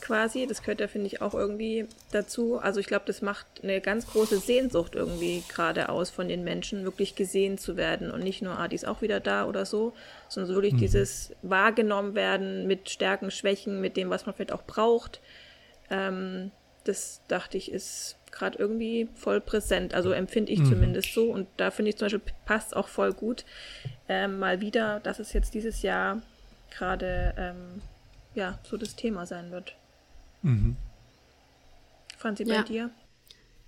quasi. 0.00 0.46
Das 0.48 0.62
gehört 0.62 0.80
ja, 0.80 0.88
finde 0.88 1.06
ich, 1.06 1.22
auch 1.22 1.32
irgendwie 1.32 1.86
dazu. 2.10 2.58
Also 2.58 2.80
ich 2.80 2.86
glaube, 2.86 3.04
das 3.06 3.22
macht 3.22 3.46
eine 3.62 3.80
ganz 3.80 4.08
große 4.08 4.38
Sehnsucht 4.38 4.96
irgendwie 4.96 5.44
gerade 5.48 5.88
aus 5.88 6.10
von 6.10 6.26
den 6.26 6.42
Menschen, 6.42 6.84
wirklich 6.84 7.14
gesehen 7.14 7.56
zu 7.56 7.76
werden 7.76 8.10
und 8.10 8.24
nicht 8.24 8.42
nur, 8.42 8.58
ah, 8.58 8.66
die 8.66 8.76
ist 8.76 8.86
auch 8.86 9.00
wieder 9.00 9.20
da 9.20 9.46
oder 9.46 9.64
so, 9.64 9.92
sondern 10.28 10.48
so 10.48 10.54
wirklich 10.56 10.74
mhm. 10.74 10.78
dieses 10.78 11.30
wahrgenommen 11.42 12.16
werden 12.16 12.66
mit 12.66 12.90
Stärken, 12.90 13.30
Schwächen, 13.30 13.80
mit 13.80 13.96
dem, 13.96 14.10
was 14.10 14.26
man 14.26 14.34
vielleicht 14.34 14.52
auch 14.52 14.64
braucht. 14.64 15.20
Ähm, 15.88 16.50
das 16.84 17.20
dachte 17.28 17.56
ich, 17.56 17.70
ist 17.70 18.16
gerade 18.30 18.58
irgendwie 18.58 19.08
voll 19.14 19.40
präsent. 19.40 19.94
Also 19.94 20.10
empfinde 20.10 20.52
ich 20.52 20.60
mhm. 20.60 20.66
zumindest 20.66 21.14
so. 21.14 21.30
Und 21.30 21.48
da 21.56 21.70
finde 21.70 21.90
ich 21.90 21.96
zum 21.96 22.06
Beispiel 22.06 22.32
passt 22.44 22.74
auch 22.74 22.88
voll 22.88 23.12
gut 23.12 23.44
ähm, 24.08 24.38
mal 24.38 24.60
wieder, 24.60 25.00
dass 25.00 25.18
es 25.18 25.32
jetzt 25.32 25.54
dieses 25.54 25.82
Jahr 25.82 26.22
gerade 26.70 27.34
ähm, 27.36 27.82
ja 28.34 28.58
so 28.64 28.76
das 28.76 28.96
Thema 28.96 29.26
sein 29.26 29.50
wird. 29.50 29.74
Mhm. 30.42 30.76
Franzi, 32.18 32.44
bei 32.44 32.54
ja. 32.54 32.62
dir? 32.62 32.90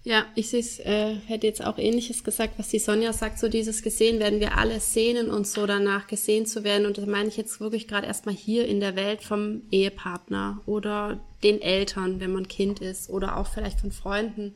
Ja, 0.07 0.27
ich 0.35 0.51
sehe 0.51 0.61
es, 0.61 0.79
äh, 0.81 1.15
hätte 1.27 1.47
jetzt 1.47 1.65
auch 1.65 1.79
ähnliches 1.79 2.25
gesagt, 2.25 2.59
was 2.59 2.69
die 2.69 2.79
Sonja 2.79 3.15
sagt, 3.15 3.39
so 3.39 3.49
dieses 3.49 3.81
gesehen 3.81 4.19
werden 4.19 4.39
wir 4.39 4.59
alle 4.59 4.79
sehnen 4.79 5.31
uns 5.31 5.55
so 5.55 5.67
danach 5.67 6.07
gesehen 6.07 6.45
zu 6.45 6.63
werden. 6.63 6.87
Und 6.87 6.99
das 6.99 7.07
meine 7.07 7.29
ich 7.29 7.39
jetzt 7.39 7.59
wirklich 7.59 7.89
gerade 7.89 8.07
erstmal 8.07 8.35
hier 8.35 8.67
in 8.67 8.81
der 8.81 8.97
Welt 8.97 9.23
vom 9.23 9.63
Ehepartner 9.71 10.61
oder 10.67 11.21
den 11.43 11.63
Eltern, 11.63 12.21
wenn 12.21 12.35
man 12.35 12.49
Kind 12.49 12.81
ist 12.81 13.09
oder 13.09 13.39
auch 13.39 13.47
vielleicht 13.47 13.81
von 13.81 13.93
Freunden. 13.93 14.55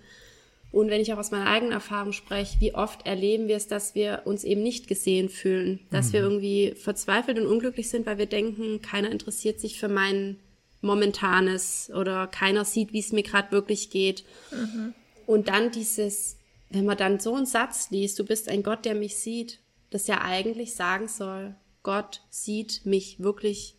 Und 0.71 0.91
wenn 0.91 1.01
ich 1.01 1.15
auch 1.15 1.19
aus 1.19 1.31
meiner 1.31 1.49
eigenen 1.49 1.73
Erfahrung 1.73 2.13
spreche, 2.13 2.61
wie 2.61 2.75
oft 2.75 3.07
erleben 3.07 3.49
wir 3.49 3.57
es, 3.57 3.69
dass 3.69 3.95
wir 3.95 4.23
uns 4.27 4.45
eben 4.45 4.63
nicht 4.63 4.87
gesehen 4.87 5.31
fühlen, 5.31 5.81
dass 5.91 6.09
mhm. 6.09 6.13
wir 6.13 6.21
irgendwie 6.21 6.75
verzweifelt 6.77 7.39
und 7.39 7.47
unglücklich 7.47 7.89
sind, 7.89 8.05
weil 8.05 8.19
wir 8.19 8.27
denken, 8.27 8.83
keiner 8.83 9.11
interessiert 9.11 9.61
sich 9.61 9.81
für 9.81 9.89
mein 9.89 10.37
momentanes 10.83 11.91
oder 11.95 12.27
keiner 12.27 12.67
sieht, 12.67 12.93
wie 12.93 13.01
es 13.01 13.13
mir 13.13 13.23
gerade 13.23 13.51
wirklich 13.51 13.89
geht. 13.89 14.25
Mhm. 14.53 14.93
Und 15.29 15.49
dann 15.49 15.71
dieses, 15.71 16.39
wenn 16.71 16.87
man 16.87 16.97
dann 16.97 17.21
so 17.21 17.35
einen 17.35 17.45
Satz 17.45 17.91
liest, 17.91 18.19
du 18.19 18.25
bist 18.25 18.49
ein 18.49 18.63
Gott, 18.63 18.87
der 18.87 18.95
mich 18.95 19.19
sieht, 19.19 19.61
das 19.91 20.07
ja 20.07 20.23
eigentlich 20.23 20.75
sagen 20.75 21.07
soll, 21.07 21.55
Gott 21.83 22.23
sieht 22.31 22.87
mich 22.87 23.23
wirklich 23.23 23.77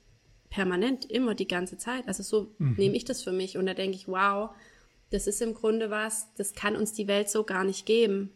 permanent, 0.51 1.09
immer 1.09 1.33
die 1.33 1.47
ganze 1.47 1.79
Zeit. 1.79 2.07
Also 2.07 2.21
so 2.21 2.51
mhm. 2.59 2.75
nehme 2.77 2.95
ich 2.95 3.03
das 3.03 3.23
für 3.23 3.31
mich. 3.31 3.57
Und 3.57 3.65
da 3.65 3.73
denke 3.73 3.97
ich, 3.97 4.07
wow, 4.07 4.51
das 5.09 5.25
ist 5.25 5.41
im 5.41 5.55
Grunde 5.55 5.89
was, 5.89 6.31
das 6.35 6.53
kann 6.53 6.75
uns 6.75 6.93
die 6.93 7.07
Welt 7.07 7.31
so 7.31 7.43
gar 7.43 7.63
nicht 7.63 7.87
geben. 7.87 8.29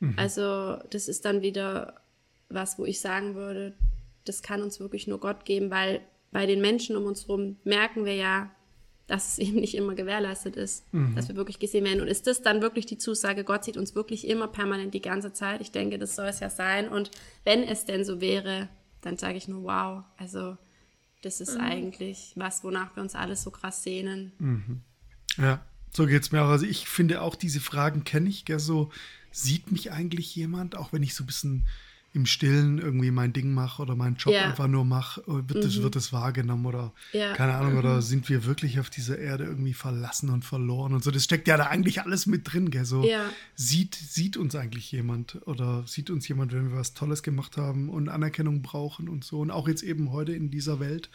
Mhm. 0.00 0.14
Also 0.16 0.78
das 0.88 1.06
ist 1.06 1.26
dann 1.26 1.42
wieder 1.42 2.00
was, 2.48 2.78
wo 2.78 2.86
ich 2.86 2.98
sagen 2.98 3.34
würde, 3.34 3.76
das 4.24 4.40
kann 4.40 4.62
uns 4.62 4.80
wirklich 4.80 5.06
nur 5.06 5.20
Gott 5.20 5.44
geben, 5.44 5.70
weil 5.70 6.00
bei 6.32 6.46
den 6.46 6.62
Menschen 6.62 6.96
um 6.96 7.04
uns 7.04 7.28
herum 7.28 7.58
merken 7.64 8.06
wir 8.06 8.14
ja, 8.14 8.50
dass 9.06 9.28
es 9.28 9.38
eben 9.46 9.60
nicht 9.60 9.74
immer 9.74 9.94
gewährleistet 9.94 10.56
ist, 10.56 10.92
mhm. 10.92 11.14
dass 11.14 11.28
wir 11.28 11.36
wirklich 11.36 11.58
gesehen 11.58 11.84
werden. 11.84 12.00
Und 12.00 12.08
ist 12.08 12.26
das 12.26 12.42
dann 12.42 12.62
wirklich 12.62 12.86
die 12.86 12.98
Zusage, 12.98 13.44
Gott 13.44 13.64
sieht 13.64 13.76
uns 13.76 13.94
wirklich 13.94 14.26
immer 14.26 14.48
permanent 14.48 14.94
die 14.94 15.02
ganze 15.02 15.32
Zeit? 15.32 15.60
Ich 15.60 15.70
denke, 15.70 15.98
das 15.98 16.16
soll 16.16 16.26
es 16.26 16.40
ja 16.40 16.50
sein. 16.50 16.88
Und 16.88 17.10
wenn 17.44 17.62
es 17.62 17.84
denn 17.84 18.04
so 18.04 18.20
wäre, 18.20 18.68
dann 19.00 19.16
sage 19.16 19.36
ich 19.36 19.48
nur, 19.48 19.64
wow, 19.64 20.04
also 20.16 20.56
das 21.22 21.40
ist 21.40 21.54
mhm. 21.54 21.60
eigentlich 21.60 22.32
was, 22.36 22.64
wonach 22.64 22.96
wir 22.96 23.02
uns 23.02 23.14
alles 23.14 23.42
so 23.42 23.50
krass 23.50 23.82
sehnen. 23.82 24.32
Mhm. 24.38 24.82
Ja, 25.36 25.64
so 25.90 26.06
geht 26.06 26.22
es 26.22 26.32
mir 26.32 26.42
auch. 26.42 26.48
Also 26.48 26.66
ich 26.66 26.88
finde 26.88 27.22
auch, 27.22 27.34
diese 27.34 27.60
Fragen 27.60 28.04
kenne 28.04 28.28
ich, 28.28 28.44
gell, 28.44 28.58
so 28.58 28.90
sieht 29.30 29.72
mich 29.72 29.90
eigentlich 29.90 30.34
jemand, 30.36 30.76
auch 30.76 30.92
wenn 30.92 31.02
ich 31.02 31.14
so 31.14 31.24
ein 31.24 31.26
bisschen 31.26 31.66
im 32.14 32.26
Stillen 32.26 32.78
irgendwie 32.78 33.10
mein 33.10 33.32
Ding 33.32 33.52
mache 33.52 33.82
oder 33.82 33.96
meinen 33.96 34.14
Job 34.14 34.32
ja. 34.32 34.44
einfach 34.44 34.68
nur 34.68 34.84
mache, 34.84 35.20
äh, 35.22 35.26
wird, 35.26 35.54
mhm. 35.56 35.60
das, 35.62 35.82
wird 35.82 35.96
das 35.96 36.12
wahrgenommen 36.12 36.64
oder 36.64 36.92
ja. 37.12 37.34
keine 37.34 37.54
Ahnung, 37.54 37.72
mhm. 37.72 37.78
oder 37.78 38.02
sind 38.02 38.28
wir 38.28 38.44
wirklich 38.44 38.78
auf 38.78 38.88
dieser 38.88 39.18
Erde 39.18 39.44
irgendwie 39.44 39.74
verlassen 39.74 40.30
und 40.30 40.44
verloren 40.44 40.94
und 40.94 41.02
so. 41.02 41.10
Das 41.10 41.24
steckt 41.24 41.48
ja 41.48 41.56
da 41.56 41.66
eigentlich 41.66 42.02
alles 42.02 42.26
mit 42.26 42.52
drin, 42.52 42.70
gell? 42.70 42.84
So 42.84 43.02
ja. 43.04 43.28
sieht, 43.56 43.96
sieht 43.96 44.36
uns 44.36 44.54
eigentlich 44.54 44.92
jemand 44.92 45.40
oder 45.46 45.82
sieht 45.88 46.08
uns 46.08 46.28
jemand, 46.28 46.52
wenn 46.52 46.70
wir 46.70 46.78
was 46.78 46.94
Tolles 46.94 47.24
gemacht 47.24 47.56
haben 47.56 47.88
und 47.88 48.08
Anerkennung 48.08 48.62
brauchen 48.62 49.08
und 49.08 49.24
so. 49.24 49.40
Und 49.40 49.50
auch 49.50 49.66
jetzt 49.66 49.82
eben 49.82 50.12
heute 50.12 50.32
in 50.32 50.50
dieser 50.50 50.78
Welt 50.78 51.10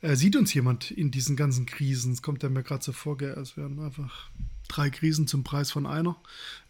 äh, 0.00 0.16
sieht 0.16 0.34
uns 0.34 0.54
jemand 0.54 0.90
in 0.90 1.10
diesen 1.10 1.36
ganzen 1.36 1.66
Krisen. 1.66 2.10
Es 2.10 2.22
kommt 2.22 2.42
ja 2.42 2.48
mir 2.48 2.62
gerade 2.62 2.82
so 2.82 2.92
vor, 2.92 3.18
gell, 3.18 3.34
als 3.34 3.58
wären 3.58 3.78
einfach 3.80 4.30
drei 4.68 4.90
Krisen 4.90 5.26
zum 5.26 5.44
Preis 5.44 5.70
von 5.70 5.86
einer 5.86 6.16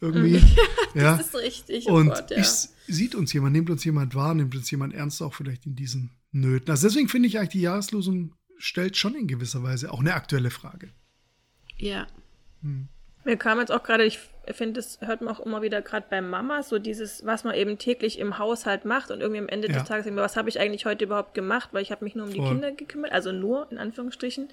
irgendwie. 0.01 0.39
Mhm. 0.39 0.57
ja. 0.95 1.17
Das 1.17 1.29
ist 1.29 1.35
richtig. 1.37 1.87
Oh 1.89 1.95
und 1.95 2.09
Gott, 2.09 2.31
ja. 2.31 2.39
ich, 2.39 2.69
sieht 2.87 3.15
uns 3.15 3.33
jemand, 3.33 3.53
nimmt 3.53 3.71
uns 3.71 3.85
jemand 3.85 4.15
wahr, 4.15 4.35
nimmt 4.35 4.55
uns 4.55 4.71
jemand 4.71 4.95
ernst, 4.95 5.23
auch 5.23 5.35
vielleicht 5.35 5.67
in 5.67 5.77
diesen 5.77 6.11
Nöten. 6.33 6.71
Also 6.71 6.89
deswegen 6.89 7.09
finde 7.09 7.29
ich 7.29 7.39
eigentlich, 7.39 7.51
die 7.51 7.61
Jahreslosung 7.61 8.33
stellt 8.59 8.97
schon 8.97 9.15
in 9.15 9.27
gewisser 9.27 9.63
Weise 9.63 9.93
auch 9.93 10.01
eine 10.01 10.15
aktuelle 10.15 10.51
Frage. 10.51 10.91
Ja. 11.79 12.07
Hm. 12.63 12.89
Mir 13.25 13.37
kam 13.37 13.61
jetzt 13.61 13.71
auch 13.71 13.85
gerade, 13.85 14.05
ich 14.05 14.19
finde, 14.51 14.75
das 14.75 15.01
hört 15.01 15.21
man 15.21 15.35
auch 15.35 15.41
immer 15.41 15.63
wieder 15.63 15.81
gerade 15.81 16.07
bei 16.11 16.21
Mama, 16.21 16.63
so 16.63 16.79
dieses, 16.79 17.25
was 17.25 17.45
man 17.45 17.55
eben 17.55 17.79
täglich 17.79 18.19
im 18.19 18.39
Haushalt 18.39 18.85
macht 18.85 19.11
und 19.11 19.21
irgendwie 19.21 19.41
am 19.41 19.49
Ende 19.49 19.69
ja. 19.69 19.75
des 19.75 19.85
Tages, 19.85 20.07
was 20.17 20.37
habe 20.37 20.49
ich 20.49 20.59
eigentlich 20.59 20.87
heute 20.87 21.05
überhaupt 21.05 21.35
gemacht, 21.35 21.69
weil 21.73 21.83
ich 21.83 21.93
habe 21.93 22.05
mich 22.05 22.17
nur 22.17 22.27
um 22.27 22.33
Voll. 22.33 22.45
die 22.45 22.51
Kinder 22.51 22.73
gekümmert, 22.73 23.13
also 23.13 23.31
nur 23.31 23.71
in 23.71 23.79
Anführungsstrichen. 23.79 24.49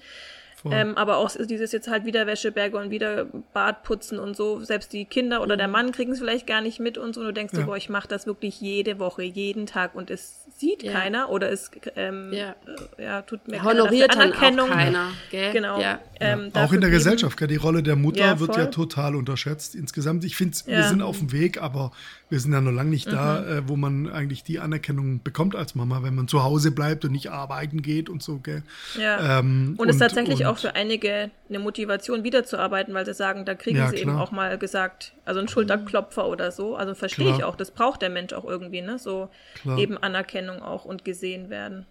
Ähm, 0.70 0.96
aber 0.96 1.16
auch 1.16 1.30
dieses 1.36 1.72
jetzt 1.72 1.88
halt 1.88 2.04
wieder 2.04 2.26
Wäscheberge 2.26 2.76
und 2.76 2.90
wieder 2.90 3.26
Bad 3.52 3.82
putzen 3.82 4.18
und 4.18 4.36
so. 4.36 4.60
Selbst 4.60 4.92
die 4.92 5.04
Kinder 5.04 5.42
oder 5.42 5.56
der 5.56 5.68
mhm. 5.68 5.72
Mann 5.72 5.92
kriegen 5.92 6.12
es 6.12 6.18
vielleicht 6.18 6.46
gar 6.46 6.60
nicht 6.60 6.80
mit 6.80 6.98
und 6.98 7.14
so. 7.14 7.20
Und 7.20 7.26
du 7.28 7.32
denkst 7.32 7.54
ja. 7.54 7.60
so, 7.60 7.66
boah, 7.66 7.76
ich 7.76 7.88
mache 7.88 8.08
das 8.08 8.26
wirklich 8.26 8.60
jede 8.60 8.98
Woche, 8.98 9.22
jeden 9.22 9.66
Tag 9.66 9.94
und 9.94 10.10
es 10.10 10.44
sieht 10.58 10.82
ja. 10.82 10.92
keiner 10.92 11.30
oder 11.30 11.50
es 11.50 11.70
ähm, 11.96 12.32
ja. 12.32 12.54
Äh, 12.98 13.04
ja. 13.04 13.22
tut 13.22 13.48
mir 13.48 13.62
honoriert 13.62 14.10
keiner 14.10 14.34
Anerkennung. 14.34 14.70
Auch 14.70 14.74
keiner, 14.74 15.10
gell? 15.30 15.52
Genau. 15.52 15.80
Ähm, 16.20 16.50
auch 16.52 16.72
in 16.72 16.82
der 16.82 16.90
Gesellschaft, 16.90 17.38
gell? 17.38 17.48
die 17.48 17.56
Rolle 17.56 17.82
der 17.82 17.96
Mutter 17.96 18.38
wird 18.40 18.56
ja 18.56 18.66
total 18.66 19.16
unterschätzt 19.16 19.74
insgesamt. 19.74 20.24
Ich 20.24 20.36
finde, 20.36 20.56
wir 20.66 20.84
sind 20.84 21.00
auf 21.00 21.18
dem 21.18 21.32
Weg, 21.32 21.62
aber 21.62 21.92
wir 22.30 22.38
sind 22.38 22.52
ja 22.52 22.60
noch 22.60 22.70
lange 22.70 22.90
nicht 22.90 23.08
mhm. 23.08 23.12
da, 23.12 23.44
äh, 23.44 23.68
wo 23.68 23.76
man 23.76 24.08
eigentlich 24.08 24.44
die 24.44 24.60
Anerkennung 24.60 25.22
bekommt 25.22 25.56
als 25.56 25.74
Mama, 25.74 26.02
wenn 26.04 26.14
man 26.14 26.28
zu 26.28 26.44
Hause 26.44 26.70
bleibt 26.70 27.04
und 27.04 27.10
nicht 27.12 27.30
arbeiten 27.30 27.82
geht 27.82 28.08
und 28.08 28.22
so, 28.22 28.38
gell? 28.38 28.62
Ja. 28.96 29.40
Ähm, 29.40 29.74
und 29.76 29.88
es 29.88 29.96
ist 29.96 30.00
tatsächlich 30.00 30.40
und, 30.40 30.46
auch 30.46 30.58
für 30.58 30.76
einige 30.76 31.32
eine 31.48 31.58
Motivation, 31.58 32.22
wiederzuarbeiten, 32.22 32.94
weil 32.94 33.04
sie 33.04 33.14
sagen, 33.14 33.44
da 33.44 33.54
kriegen 33.54 33.78
ja, 33.78 33.88
sie 33.88 33.96
klar. 33.96 34.14
eben 34.14 34.22
auch 34.22 34.30
mal 34.30 34.56
gesagt, 34.58 35.12
also 35.24 35.40
ein 35.40 35.48
Schulterklopfer 35.48 36.26
oder 36.28 36.52
so. 36.52 36.76
Also 36.76 36.94
verstehe 36.94 37.34
ich 37.34 37.42
auch, 37.42 37.56
das 37.56 37.72
braucht 37.72 38.00
der 38.00 38.10
Mensch 38.10 38.32
auch 38.32 38.44
irgendwie, 38.44 38.80
ne? 38.80 38.98
So 38.98 39.28
klar. 39.54 39.78
eben 39.78 39.98
Anerkennung 39.98 40.62
auch 40.62 40.84
und 40.84 41.04
gesehen 41.04 41.50
werden. 41.50 41.86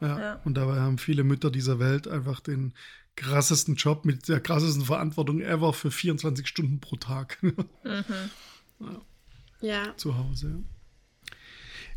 Ja. 0.00 0.18
ja. 0.18 0.40
Und 0.44 0.56
dabei 0.56 0.80
haben 0.80 0.98
viele 0.98 1.22
Mütter 1.22 1.50
dieser 1.50 1.78
Welt 1.78 2.08
einfach 2.08 2.40
den 2.40 2.74
krassesten 3.14 3.76
Job 3.76 4.04
mit 4.04 4.28
der 4.28 4.40
krassesten 4.40 4.84
Verantwortung 4.84 5.40
ever 5.40 5.72
für 5.72 5.90
24 5.90 6.46
Stunden 6.46 6.80
pro 6.80 6.96
Tag. 6.96 7.38
mhm. 7.42 8.04
ja 8.80 9.00
ja. 9.60 9.96
zu 9.96 10.16
Hause. 10.16 10.62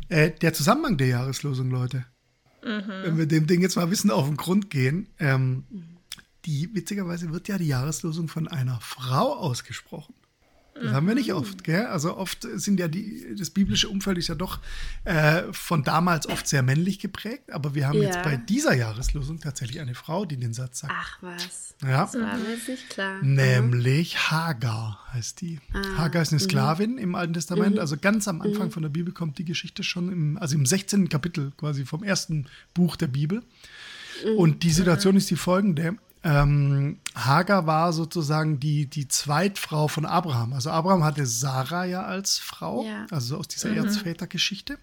Äh, 0.08 0.32
der 0.32 0.52
Zusammenhang 0.52 0.96
der 0.96 1.08
Jahreslosung, 1.08 1.70
Leute. 1.70 2.04
Mhm. 2.62 2.92
Wenn 3.02 3.18
wir 3.18 3.26
dem 3.26 3.46
Ding 3.46 3.62
jetzt 3.62 3.76
mal 3.76 3.82
ein 3.82 3.90
bisschen 3.90 4.10
auf 4.10 4.26
den 4.26 4.36
Grund 4.36 4.70
gehen, 4.70 5.08
ähm, 5.18 5.64
die 6.44 6.74
witzigerweise 6.74 7.32
wird 7.32 7.48
ja 7.48 7.58
die 7.58 7.68
Jahreslosung 7.68 8.28
von 8.28 8.48
einer 8.48 8.80
Frau 8.80 9.34
ausgesprochen. 9.34 10.14
Das 10.80 10.92
haben 10.92 11.06
wir 11.06 11.14
nicht 11.14 11.32
oft, 11.32 11.64
gell? 11.64 11.86
Also 11.86 12.16
oft 12.16 12.46
sind 12.54 12.80
ja 12.80 12.88
die, 12.88 13.34
das 13.38 13.50
biblische 13.50 13.88
Umfeld 13.88 14.18
ist 14.18 14.28
ja 14.28 14.34
doch 14.34 14.60
äh, 15.04 15.42
von 15.52 15.84
damals 15.84 16.26
oft 16.26 16.46
sehr 16.46 16.62
männlich 16.62 16.98
geprägt, 16.98 17.52
aber 17.52 17.74
wir 17.74 17.86
haben 17.86 17.98
ja. 17.98 18.04
jetzt 18.04 18.22
bei 18.22 18.36
dieser 18.36 18.74
Jahreslosung 18.74 19.40
tatsächlich 19.40 19.80
eine 19.80 19.94
Frau, 19.94 20.24
die 20.24 20.36
den 20.36 20.54
Satz 20.54 20.80
sagt. 20.80 20.94
Ach 20.96 21.18
was. 21.20 21.74
Ja. 21.82 22.04
Das 22.04 22.14
war 22.14 22.36
mir 22.36 22.56
nicht 22.66 22.90
klar. 22.90 23.22
Nämlich 23.22 24.30
Hagar 24.30 24.98
heißt 25.12 25.40
die. 25.40 25.60
Ah. 25.72 25.98
Hagar 25.98 26.22
ist 26.22 26.32
eine 26.32 26.40
mhm. 26.40 26.44
Sklavin 26.44 26.92
mhm. 26.92 26.98
im 26.98 27.14
Alten 27.14 27.34
Testament. 27.34 27.74
Mhm. 27.74 27.80
Also 27.80 27.96
ganz 27.96 28.28
am 28.28 28.40
Anfang 28.40 28.66
mhm. 28.66 28.72
von 28.72 28.82
der 28.82 28.90
Bibel 28.90 29.12
kommt 29.12 29.38
die 29.38 29.44
Geschichte 29.44 29.82
schon 29.82 30.10
im, 30.10 30.38
also 30.38 30.56
im 30.56 30.66
16. 30.66 31.08
Kapitel 31.08 31.52
quasi 31.56 31.84
vom 31.84 32.02
ersten 32.02 32.46
Buch 32.74 32.96
der 32.96 33.08
Bibel. 33.08 33.42
Mhm. 34.24 34.36
Und 34.36 34.62
die 34.62 34.70
Situation 34.70 35.16
ist 35.16 35.30
die 35.30 35.36
folgende. 35.36 35.96
Ähm, 36.22 36.98
Hagar 37.14 37.66
war 37.66 37.92
sozusagen 37.92 38.60
die, 38.60 38.86
die 38.86 39.08
Zweitfrau 39.08 39.88
von 39.88 40.04
Abraham. 40.04 40.52
Also 40.52 40.70
Abraham 40.70 41.02
hatte 41.02 41.24
Sarah 41.26 41.84
ja 41.84 42.02
als 42.02 42.38
Frau, 42.38 42.84
ja. 42.84 43.06
also 43.10 43.38
aus 43.38 43.48
dieser 43.48 43.70
mhm. 43.70 43.78
Erzvätergeschichte. 43.78 44.78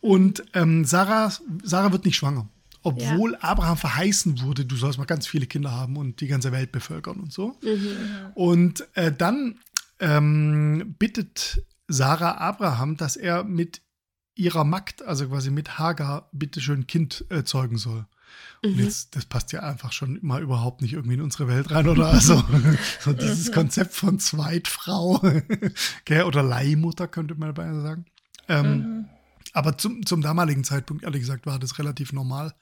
Und 0.00 0.44
ähm, 0.52 0.84
Sarah, 0.84 1.32
Sarah 1.62 1.92
wird 1.92 2.04
nicht 2.04 2.16
schwanger. 2.16 2.48
Obwohl 2.82 3.32
ja. 3.32 3.38
Abraham 3.40 3.76
verheißen 3.76 4.42
wurde, 4.42 4.64
du 4.64 4.76
sollst 4.76 4.98
mal 4.98 5.06
ganz 5.06 5.26
viele 5.26 5.46
Kinder 5.46 5.72
haben 5.72 5.96
und 5.96 6.20
die 6.20 6.28
ganze 6.28 6.52
Welt 6.52 6.70
bevölkern 6.72 7.18
und 7.18 7.32
so. 7.32 7.56
Mhm. 7.62 7.96
Und 8.34 8.86
äh, 8.94 9.10
dann 9.10 9.58
ähm, 9.98 10.94
bittet 10.98 11.64
Sarah 11.88 12.36
Abraham, 12.36 12.96
dass 12.96 13.16
er 13.16 13.44
mit 13.44 13.80
ihrer 14.36 14.64
Magd, 14.64 15.02
also 15.02 15.26
quasi 15.26 15.50
mit 15.50 15.78
Hagar, 15.78 16.28
bitteschön 16.32 16.86
Kind 16.86 17.24
äh, 17.30 17.42
zeugen 17.42 17.78
soll. 17.78 18.06
Und 18.62 18.76
mhm. 18.76 18.84
jetzt, 18.84 19.16
das 19.16 19.26
passt 19.26 19.52
ja 19.52 19.60
einfach 19.60 19.92
schon 19.92 20.18
mal 20.22 20.42
überhaupt 20.42 20.82
nicht 20.82 20.94
irgendwie 20.94 21.14
in 21.14 21.20
unsere 21.20 21.48
Welt 21.48 21.70
rein, 21.70 21.88
oder? 21.88 22.06
Also, 22.08 22.42
so 23.00 23.12
dieses. 23.12 23.52
Konzept 23.52 23.94
von 23.94 24.18
Zweitfrau 24.18 25.22
okay, 26.00 26.22
oder 26.22 26.42
Leihmutter, 26.42 27.08
könnte 27.08 27.34
man 27.34 27.54
dabei 27.54 27.72
sagen. 27.80 28.06
Ähm, 28.48 28.70
mhm. 28.70 29.04
Aber 29.52 29.78
zum, 29.78 30.04
zum 30.04 30.20
damaligen 30.20 30.64
Zeitpunkt, 30.64 31.04
ehrlich 31.04 31.20
gesagt, 31.20 31.46
war 31.46 31.58
das 31.58 31.78
relativ 31.78 32.12
normal. 32.12 32.54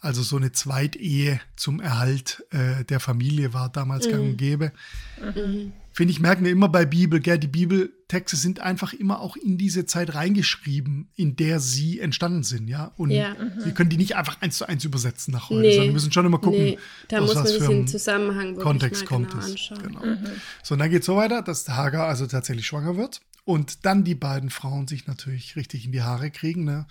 Also 0.00 0.22
so 0.22 0.36
eine 0.36 0.52
Zweitehe 0.52 1.40
zum 1.56 1.80
Erhalt 1.80 2.44
äh, 2.50 2.84
der 2.84 3.00
Familie 3.00 3.52
war 3.52 3.68
damals 3.68 4.06
mhm. 4.06 4.10
gang 4.10 4.22
und 4.22 4.36
gäbe. 4.36 4.72
Mhm. 5.20 5.72
Finde 5.98 6.12
ich, 6.12 6.20
merken 6.20 6.44
wir 6.44 6.52
immer 6.52 6.68
bei 6.68 6.86
Bibel, 6.86 7.18
gell? 7.18 7.40
die 7.40 7.48
Bibeltexte 7.48 8.36
sind 8.36 8.60
einfach 8.60 8.92
immer 8.92 9.20
auch 9.20 9.34
in 9.34 9.58
diese 9.58 9.84
Zeit 9.84 10.14
reingeschrieben, 10.14 11.08
in 11.16 11.34
der 11.34 11.58
sie 11.58 11.98
entstanden 11.98 12.44
sind, 12.44 12.68
ja. 12.68 12.92
Und 12.96 13.10
ja. 13.10 13.30
Mhm. 13.30 13.64
wir 13.64 13.72
können 13.72 13.90
die 13.90 13.96
nicht 13.96 14.14
einfach 14.14 14.40
eins 14.40 14.58
zu 14.58 14.68
eins 14.68 14.84
übersetzen 14.84 15.32
nach 15.32 15.50
heute, 15.50 15.62
nee. 15.62 15.70
sondern 15.72 15.88
wir 15.88 15.94
müssen 15.94 16.12
schon 16.12 16.26
immer 16.26 16.38
gucken, 16.38 16.62
nee. 16.62 16.78
da 17.08 17.20
muss 17.20 17.34
man 17.34 17.46
sich 17.48 17.58
den 17.58 17.88
Zusammenhang 17.88 18.54
Kontext 18.54 19.06
kommt 19.06 19.30
genau 19.32 19.42
es. 19.44 19.70
Genau. 19.82 20.04
Mhm. 20.04 20.26
So, 20.62 20.74
und 20.74 20.78
dann 20.78 20.90
geht 20.90 21.00
es 21.00 21.06
so 21.06 21.16
weiter, 21.16 21.42
dass 21.42 21.68
Hagar 21.68 22.06
also 22.06 22.28
tatsächlich 22.28 22.68
schwanger 22.68 22.96
wird 22.96 23.20
und 23.44 23.84
dann 23.84 24.04
die 24.04 24.14
beiden 24.14 24.50
Frauen 24.50 24.86
sich 24.86 25.08
natürlich 25.08 25.56
richtig 25.56 25.84
in 25.84 25.90
die 25.90 26.02
Haare 26.02 26.30
kriegen, 26.30 26.62
ne? 26.62 26.86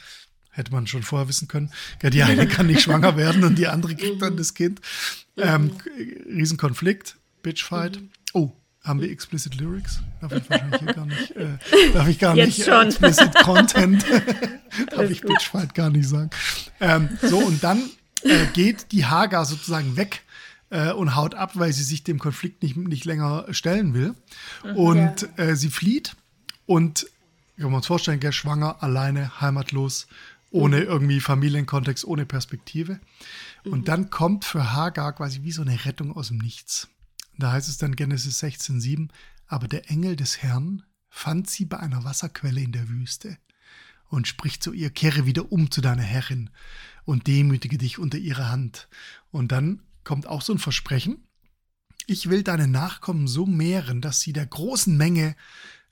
Hätte 0.58 0.72
man 0.72 0.88
schon 0.88 1.04
vorher 1.04 1.28
wissen 1.30 1.48
können. 1.48 1.72
Ja, 2.02 2.10
die 2.10 2.24
eine 2.24 2.48
kann 2.48 2.66
nicht 2.66 2.82
schwanger 2.82 3.16
werden 3.16 3.44
und 3.44 3.60
die 3.60 3.68
andere 3.68 3.96
kriegt 3.96 4.20
dann 4.24 4.34
mhm. 4.34 4.38
das 4.38 4.56
Kind. 4.56 4.82
Ähm. 5.38 5.72
Riesenkonflikt, 6.26 7.16
Bitchfight. 7.44 8.02
Mhm. 8.02 8.10
Oh, 8.34 8.52
haben 8.84 9.00
wir 9.00 9.12
explicit 9.12 9.54
Lyrics? 9.54 10.00
Darf 10.20 10.32
ich 10.32 10.50
wahrscheinlich 10.50 10.82
hier 10.82 10.94
gar 10.94 11.06
nicht. 11.06 11.32
Äh, 11.36 11.58
darf 11.94 12.08
ich 12.08 12.18
gar 12.18 12.36
Jetzt 12.36 12.58
nicht. 12.58 12.68
Äh, 12.68 12.72
schon. 12.72 12.88
explicit 12.88 13.36
Content. 13.36 14.06
darf 14.92 15.10
ich 15.12 15.22
Bitchfight 15.22 15.76
gar 15.76 15.92
nicht 15.92 16.10
sagen. 16.10 16.32
Ähm, 16.80 17.10
so, 17.22 17.38
und 17.38 17.64
dann 17.64 17.84
äh, 18.24 18.48
geht 18.54 18.92
die 18.94 19.06
Hagar 19.06 19.46
sozusagen 19.46 19.96
weg 19.96 20.24
äh, 20.72 20.92
und 20.92 21.16
haut 21.16 21.36
ab, 21.36 21.52
weil 21.54 21.72
sie 21.72 21.84
sich 21.84 22.04
dem 22.04 22.18
Konflikt 22.18 22.64
nicht, 22.64 22.78
nicht 22.78 23.06
länger 23.06 23.46
stellen 23.52 23.94
will. 23.94 24.16
Mhm, 24.64 24.76
und 24.76 25.30
ja. 25.38 25.44
äh, 25.44 25.56
sie 25.56 25.70
flieht 25.70 26.16
und 26.66 27.06
können 27.58 27.72
wir 27.72 27.78
uns 27.78 27.88
vorstellen, 27.88 28.20
gell, 28.20 28.32
schwanger, 28.32 28.82
alleine, 28.82 29.42
heimatlos 29.42 30.08
ohne 30.52 30.82
irgendwie 30.82 31.20
Familienkontext, 31.20 32.06
ohne 32.06 32.26
Perspektive. 32.26 33.00
Und 33.66 33.80
mhm. 33.80 33.86
dann 33.86 34.10
kommt 34.10 34.46
für 34.46 34.74
Hagar 34.74 35.14
quasi 35.14 35.44
wie 35.44 35.52
so 35.52 35.62
eine 35.62 35.86
Rettung 35.86 36.16
aus 36.16 36.30
dem 36.30 36.38
Nichts. 36.38 36.88
Da 37.38 37.52
heißt 37.52 37.70
es 37.70 37.78
dann 37.78 37.96
Genesis 37.96 38.42
16,7, 38.42 39.10
aber 39.48 39.68
der 39.68 39.90
Engel 39.90 40.16
des 40.16 40.42
Herrn 40.42 40.84
fand 41.10 41.50
sie 41.50 41.66
bei 41.66 41.80
einer 41.80 42.04
Wasserquelle 42.04 42.62
in 42.62 42.72
der 42.72 42.90
Wüste 42.90 43.38
und 44.10 44.28
spricht 44.28 44.64
zu 44.64 44.74
ihr, 44.74 44.90
kehre 44.90 45.26
wieder 45.26 45.52
um 45.52 45.70
zu 45.70 45.82
deiner 45.82 46.04
Herrin 46.04 46.50
und 47.06 47.28
demütige 47.28 47.78
dich 47.78 48.00
unter 48.00 48.18
ihre 48.18 48.50
Hand. 48.50 48.88
Und 49.32 49.52
dann 49.52 49.82
kommt 50.04 50.28
auch 50.28 50.42
so 50.42 50.54
ein 50.54 50.60
Versprechen, 50.60 51.28
ich 52.10 52.30
will 52.30 52.42
deine 52.42 52.68
Nachkommen 52.68 53.28
so 53.28 53.46
mehren, 53.46 54.00
dass 54.02 54.22
sie 54.22 54.32
der 54.32 54.46
großen 54.46 54.96
Menge 54.96 55.36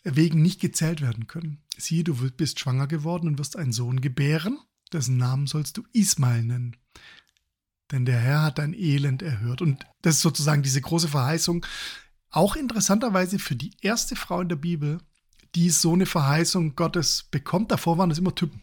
wegen 0.06 0.42
nicht 0.42 0.62
gezählt 0.62 1.02
werden 1.02 1.28
können. 1.28 1.58
Siehe, 1.78 2.04
du 2.04 2.16
bist 2.32 2.60
schwanger 2.60 2.88
geworden 2.88 3.28
und 3.28 3.40
wirst 3.40 3.58
einen 3.58 3.74
Sohn 3.74 4.00
gebären, 4.00 4.60
dessen 4.94 5.18
Namen 5.18 5.48
sollst 5.48 5.78
du 5.78 5.84
Ismael 5.92 6.44
nennen. 6.44 6.78
Denn 7.92 8.06
der 8.06 8.20
Herr 8.20 8.44
hat 8.44 8.60
dein 8.60 8.74
Elend 8.74 9.22
erhört. 9.22 9.62
Und 9.62 9.86
das 10.02 10.16
ist 10.16 10.22
sozusagen 10.22 10.64
diese 10.64 10.82
große 10.82 11.08
Verheißung. 11.08 11.66
Auch 12.30 12.56
interessanterweise 12.56 13.40
für 13.40 13.56
die 13.56 13.72
erste 13.82 14.16
Frau 14.16 14.42
in 14.42 14.50
der 14.50 14.56
Bibel, 14.56 15.00
die 15.54 15.70
so 15.70 15.94
eine 15.94 16.06
Verheißung 16.06 16.76
Gottes 16.76 17.26
bekommt. 17.30 17.72
Davor 17.72 17.98
waren 17.98 18.10
das 18.10 18.20
immer 18.20 18.34
Typen. 18.34 18.62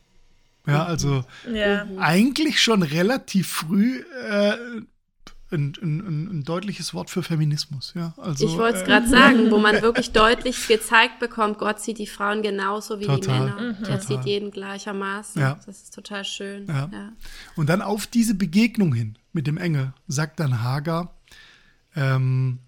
Ja, 0.67 0.85
also 0.85 1.25
ja. 1.53 1.87
eigentlich 1.99 2.61
schon 2.61 2.83
relativ 2.83 3.49
früh 3.49 4.05
äh, 4.29 4.57
ein, 5.53 5.73
ein, 5.83 6.29
ein, 6.31 6.45
deutliches 6.45 6.95
Wort 6.95 7.11
für 7.11 7.23
Feminismus. 7.23 7.93
Ja, 7.95 8.15
also, 8.17 8.47
ich 8.47 8.57
wollte 8.57 8.79
es 8.79 8.83
äh, 8.83 8.87
gerade 8.87 9.09
sagen, 9.09 9.51
wo 9.51 9.59
man 9.59 9.83
wirklich 9.83 10.13
deutlich 10.13 10.67
gezeigt 10.69 11.19
bekommt, 11.19 11.59
Gott 11.59 11.81
sieht 11.81 11.99
die 11.99 12.07
Frauen 12.07 12.43
genauso 12.43 13.01
wie 13.01 13.07
total, 13.07 13.21
die 13.21 13.29
Männer. 13.29 13.77
Mhm. 13.79 13.85
Er 13.85 14.01
sieht 14.01 14.25
jeden 14.25 14.51
gleichermaßen. 14.51 15.41
Ja. 15.41 15.61
Das 15.67 15.83
ist 15.83 15.95
total 15.95 16.25
schön. 16.25 16.67
Ja. 16.67 16.91
ja. 16.93 17.13
Und 17.57 17.69
dann 17.69 17.83
auf 17.83 18.07
diese 18.07 18.35
Begegnung 18.35 18.95
hin 18.95 19.17
mit 19.33 19.47
dem 19.47 19.57
Engel 19.57 19.93
sagt 20.09 20.41
dann 20.41 20.63
Hagar, 20.63 21.15
ähm, 21.95 22.59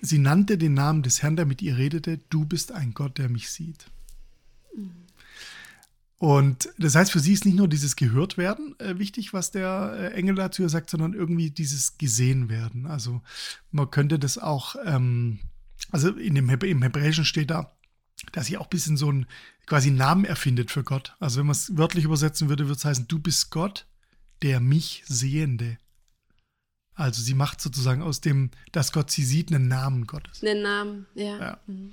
sie 0.00 0.18
nannte 0.18 0.58
den 0.58 0.74
Namen 0.74 1.02
des 1.02 1.22
Herrn, 1.22 1.36
der 1.36 1.46
mit 1.46 1.62
ihr 1.62 1.76
redete, 1.76 2.18
du 2.30 2.44
bist 2.44 2.72
ein 2.72 2.94
Gott, 2.94 3.18
der 3.18 3.28
mich 3.28 3.50
sieht. 3.50 3.86
Mhm. 4.74 5.05
Und 6.18 6.70
das 6.78 6.94
heißt, 6.94 7.12
für 7.12 7.20
sie 7.20 7.34
ist 7.34 7.44
nicht 7.44 7.56
nur 7.56 7.68
dieses 7.68 7.94
Gehörtwerden 7.94 8.78
äh, 8.80 8.98
wichtig, 8.98 9.34
was 9.34 9.50
der 9.50 9.96
äh, 9.98 10.14
Engel 10.14 10.36
dazu 10.36 10.66
sagt, 10.66 10.88
sondern 10.88 11.12
irgendwie 11.12 11.50
dieses 11.50 11.98
Gesehen-Werden. 11.98 12.86
Also 12.86 13.20
man 13.70 13.90
könnte 13.90 14.18
das 14.18 14.38
auch, 14.38 14.76
ähm, 14.84 15.40
also 15.90 16.10
in 16.10 16.34
dem, 16.34 16.48
im 16.48 16.82
Hebräischen 16.82 17.26
steht 17.26 17.50
da, 17.50 17.76
dass 18.32 18.46
sie 18.46 18.56
auch 18.56 18.66
ein 18.66 18.70
bisschen 18.70 18.96
so 18.96 19.10
einen 19.10 19.26
quasi 19.66 19.90
Namen 19.90 20.24
erfindet 20.24 20.70
für 20.70 20.84
Gott. 20.84 21.14
Also 21.20 21.40
wenn 21.40 21.46
man 21.46 21.52
es 21.52 21.76
wörtlich 21.76 22.04
übersetzen 22.04 22.48
würde, 22.48 22.64
würde 22.64 22.78
es 22.78 22.84
heißen, 22.84 23.08
du 23.08 23.18
bist 23.18 23.50
Gott, 23.50 23.86
der 24.40 24.60
mich 24.60 25.04
Sehende. 25.06 25.76
Also 26.94 27.20
sie 27.20 27.34
macht 27.34 27.60
sozusagen 27.60 28.00
aus 28.00 28.22
dem, 28.22 28.50
dass 28.72 28.90
Gott 28.90 29.10
sie 29.10 29.24
sieht, 29.24 29.52
einen 29.52 29.68
Namen 29.68 30.06
Gottes. 30.06 30.42
Einen 30.42 30.62
Namen, 30.62 31.06
ja. 31.14 31.38
ja. 31.38 31.60
Mhm. 31.66 31.92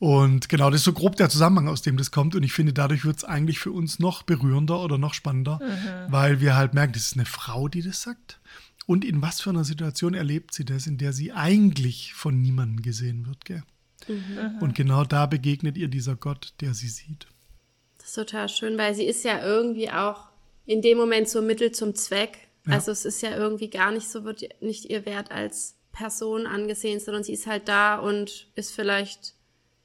Und 0.00 0.48
genau, 0.48 0.70
das 0.70 0.80
ist 0.80 0.86
so 0.86 0.94
grob 0.94 1.16
der 1.16 1.28
Zusammenhang, 1.28 1.68
aus 1.68 1.82
dem 1.82 1.98
das 1.98 2.10
kommt. 2.10 2.34
Und 2.34 2.42
ich 2.42 2.54
finde, 2.54 2.72
dadurch 2.72 3.04
wird 3.04 3.18
es 3.18 3.24
eigentlich 3.24 3.58
für 3.58 3.70
uns 3.70 3.98
noch 3.98 4.22
berührender 4.22 4.82
oder 4.82 4.96
noch 4.96 5.12
spannender, 5.12 5.60
mhm. 5.62 6.10
weil 6.10 6.40
wir 6.40 6.56
halt 6.56 6.72
merken, 6.72 6.94
das 6.94 7.02
ist 7.02 7.16
eine 7.16 7.26
Frau, 7.26 7.68
die 7.68 7.82
das 7.82 8.00
sagt. 8.00 8.40
Und 8.86 9.04
in 9.04 9.20
was 9.20 9.42
für 9.42 9.50
einer 9.50 9.62
Situation 9.62 10.14
erlebt 10.14 10.54
sie 10.54 10.64
das, 10.64 10.86
in 10.86 10.96
der 10.96 11.12
sie 11.12 11.32
eigentlich 11.32 12.14
von 12.14 12.40
niemandem 12.40 12.82
gesehen 12.82 13.26
wird, 13.26 13.44
gell? 13.44 13.62
Mhm. 14.08 14.62
Und 14.62 14.74
genau 14.74 15.04
da 15.04 15.26
begegnet 15.26 15.76
ihr 15.76 15.88
dieser 15.88 16.16
Gott, 16.16 16.54
der 16.62 16.72
sie 16.72 16.88
sieht. 16.88 17.26
Das 17.98 18.08
ist 18.08 18.14
total 18.14 18.48
schön, 18.48 18.78
weil 18.78 18.94
sie 18.94 19.04
ist 19.04 19.22
ja 19.22 19.44
irgendwie 19.44 19.90
auch 19.90 20.28
in 20.64 20.80
dem 20.80 20.96
Moment 20.96 21.28
so 21.28 21.42
Mittel 21.42 21.72
zum 21.72 21.94
Zweck. 21.94 22.48
Ja. 22.66 22.72
Also 22.72 22.90
es 22.90 23.04
ist 23.04 23.20
ja 23.20 23.36
irgendwie 23.36 23.68
gar 23.68 23.92
nicht 23.92 24.08
so, 24.08 24.24
wird 24.24 24.42
nicht 24.62 24.86
ihr 24.86 25.04
Wert 25.04 25.30
als 25.30 25.76
Person 25.92 26.46
angesehen, 26.46 27.00
sondern 27.00 27.22
sie 27.22 27.34
ist 27.34 27.46
halt 27.46 27.68
da 27.68 27.96
und 27.96 28.48
ist 28.54 28.72
vielleicht 28.72 29.34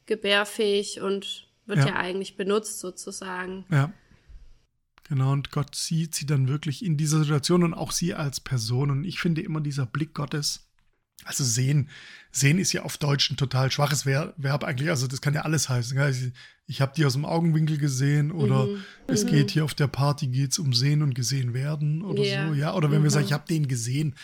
gebärfähig 0.06 1.02
und 1.02 1.48
wird 1.66 1.80
ja. 1.80 1.88
ja 1.88 1.96
eigentlich 1.96 2.38
benutzt 2.38 2.80
sozusagen. 2.80 3.66
Ja. 3.70 3.92
Genau, 5.08 5.32
und 5.32 5.52
Gott 5.52 5.76
sieht 5.76 6.16
sie 6.16 6.26
dann 6.26 6.48
wirklich 6.48 6.84
in 6.84 6.98
dieser 6.98 7.20
Situation 7.20 7.64
und 7.64 7.74
auch 7.76 7.92
sie 7.92 8.16
als 8.16 8.40
Person. 8.40 8.90
Und 8.90 9.04
ich 9.04 9.20
finde 9.20 9.42
immer 9.42 9.62
dieser 9.62 9.86
Blick 9.86 10.16
Gottes, 10.16 10.68
also 11.24 11.44
sehen, 11.44 11.90
sehen 12.32 12.58
ist 12.58 12.74
ja 12.74 12.84
auf 12.84 12.98
Deutsch 12.98 13.30
ein 13.30 13.38
total 13.38 13.72
schwaches 13.72 14.06
Verb 14.06 14.64
eigentlich. 14.64 14.90
Also 14.90 15.08
das 15.08 15.22
kann 15.22 15.36
ja 15.36 15.42
alles 15.42 15.70
heißen. 15.70 15.98
Ich, 16.10 16.34
ich 16.66 16.82
habe 16.82 16.94
die 16.96 17.06
aus 17.06 17.14
dem 17.14 17.26
Augenwinkel 17.26 17.78
gesehen 17.78 18.32
oder 18.32 18.66
mhm. 18.66 18.84
es 19.08 19.26
mhm. 19.26 19.30
geht 19.30 19.52
hier 19.52 19.64
auf 19.64 19.76
der 19.76 19.88
Party 19.88 20.28
geht's 20.28 20.58
um 20.58 20.74
sehen 20.74 21.04
und 21.04 21.14
gesehen 21.14 21.54
werden 21.54 22.02
oder 22.02 22.24
ja. 22.24 22.48
so. 22.48 22.54
Ja, 22.56 22.74
oder 22.74 22.90
wenn 22.90 23.00
mhm. 23.00 23.04
wir 23.04 23.12
sagen, 23.12 23.26
ich 23.26 23.34
habe 23.34 23.48
den 23.48 23.68
gesehen. 23.68 24.16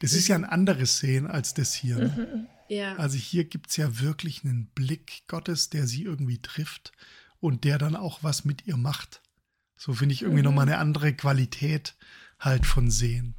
Das 0.00 0.14
ist 0.14 0.28
ja 0.28 0.34
ein 0.34 0.46
anderes 0.46 0.98
Sehen 0.98 1.26
als 1.26 1.52
das 1.52 1.74
hier. 1.74 1.96
Ne? 1.98 2.48
Ja. 2.70 2.94
Also 2.96 3.18
hier 3.18 3.44
gibt 3.44 3.70
es 3.70 3.76
ja 3.76 4.00
wirklich 4.00 4.44
einen 4.44 4.70
Blick 4.74 5.24
Gottes, 5.26 5.70
der 5.70 5.86
sie 5.88 6.04
irgendwie 6.04 6.40
trifft 6.40 6.92
und 7.40 7.64
der 7.64 7.78
dann 7.78 7.96
auch 7.96 8.22
was 8.22 8.44
mit 8.44 8.66
ihr 8.66 8.76
macht. 8.76 9.22
So 9.76 9.92
finde 9.92 10.14
ich 10.14 10.22
irgendwie 10.22 10.42
mhm. 10.42 10.46
nochmal 10.46 10.66
eine 10.66 10.78
andere 10.78 11.12
Qualität 11.12 11.94
halt 12.38 12.66
von 12.66 12.90
Sehen. 12.90 13.34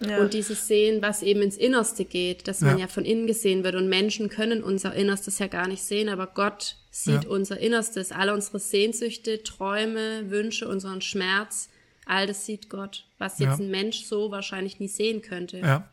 Ja. 0.00 0.18
Und 0.18 0.32
dieses 0.32 0.66
Sehen, 0.66 1.00
was 1.00 1.22
eben 1.22 1.42
ins 1.42 1.56
Innerste 1.56 2.04
geht, 2.04 2.48
dass 2.48 2.60
man 2.60 2.78
ja. 2.78 2.86
ja 2.86 2.88
von 2.88 3.04
innen 3.04 3.26
gesehen 3.26 3.62
wird. 3.62 3.76
Und 3.76 3.88
Menschen 3.88 4.30
können 4.30 4.64
unser 4.64 4.94
Innerstes 4.94 5.38
ja 5.38 5.46
gar 5.46 5.68
nicht 5.68 5.82
sehen, 5.82 6.08
aber 6.08 6.26
Gott 6.26 6.76
sieht 6.90 7.24
ja. 7.24 7.30
unser 7.30 7.60
Innerstes, 7.60 8.10
alle 8.10 8.34
unsere 8.34 8.58
Sehnsüchte, 8.58 9.42
Träume, 9.42 10.30
Wünsche, 10.30 10.66
unseren 10.66 11.02
Schmerz, 11.02 11.68
all 12.06 12.26
das 12.26 12.46
sieht 12.46 12.68
Gott, 12.70 13.06
was 13.18 13.38
jetzt 13.38 13.60
ein 13.60 13.70
Mensch 13.70 14.04
so 14.04 14.30
wahrscheinlich 14.30 14.80
nie 14.80 14.88
sehen 14.88 15.22
könnte. 15.22 15.58
Ja. 15.58 15.92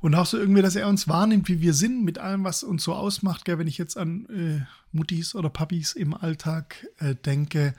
Und 0.00 0.14
auch 0.14 0.26
so 0.26 0.38
irgendwie, 0.38 0.62
dass 0.62 0.76
er 0.76 0.88
uns 0.88 1.08
wahrnimmt, 1.08 1.48
wie 1.48 1.60
wir 1.60 1.74
sind, 1.74 2.04
mit 2.04 2.18
allem, 2.18 2.44
was 2.44 2.62
uns 2.62 2.84
so 2.84 2.94
ausmacht. 2.94 3.44
Gell? 3.44 3.58
Wenn 3.58 3.66
ich 3.66 3.78
jetzt 3.78 3.96
an 3.96 4.26
äh, 4.26 4.66
Muttis 4.92 5.34
oder 5.34 5.50
Papis 5.50 5.92
im 5.92 6.14
Alltag 6.14 6.86
äh, 6.98 7.14
denke, 7.14 7.74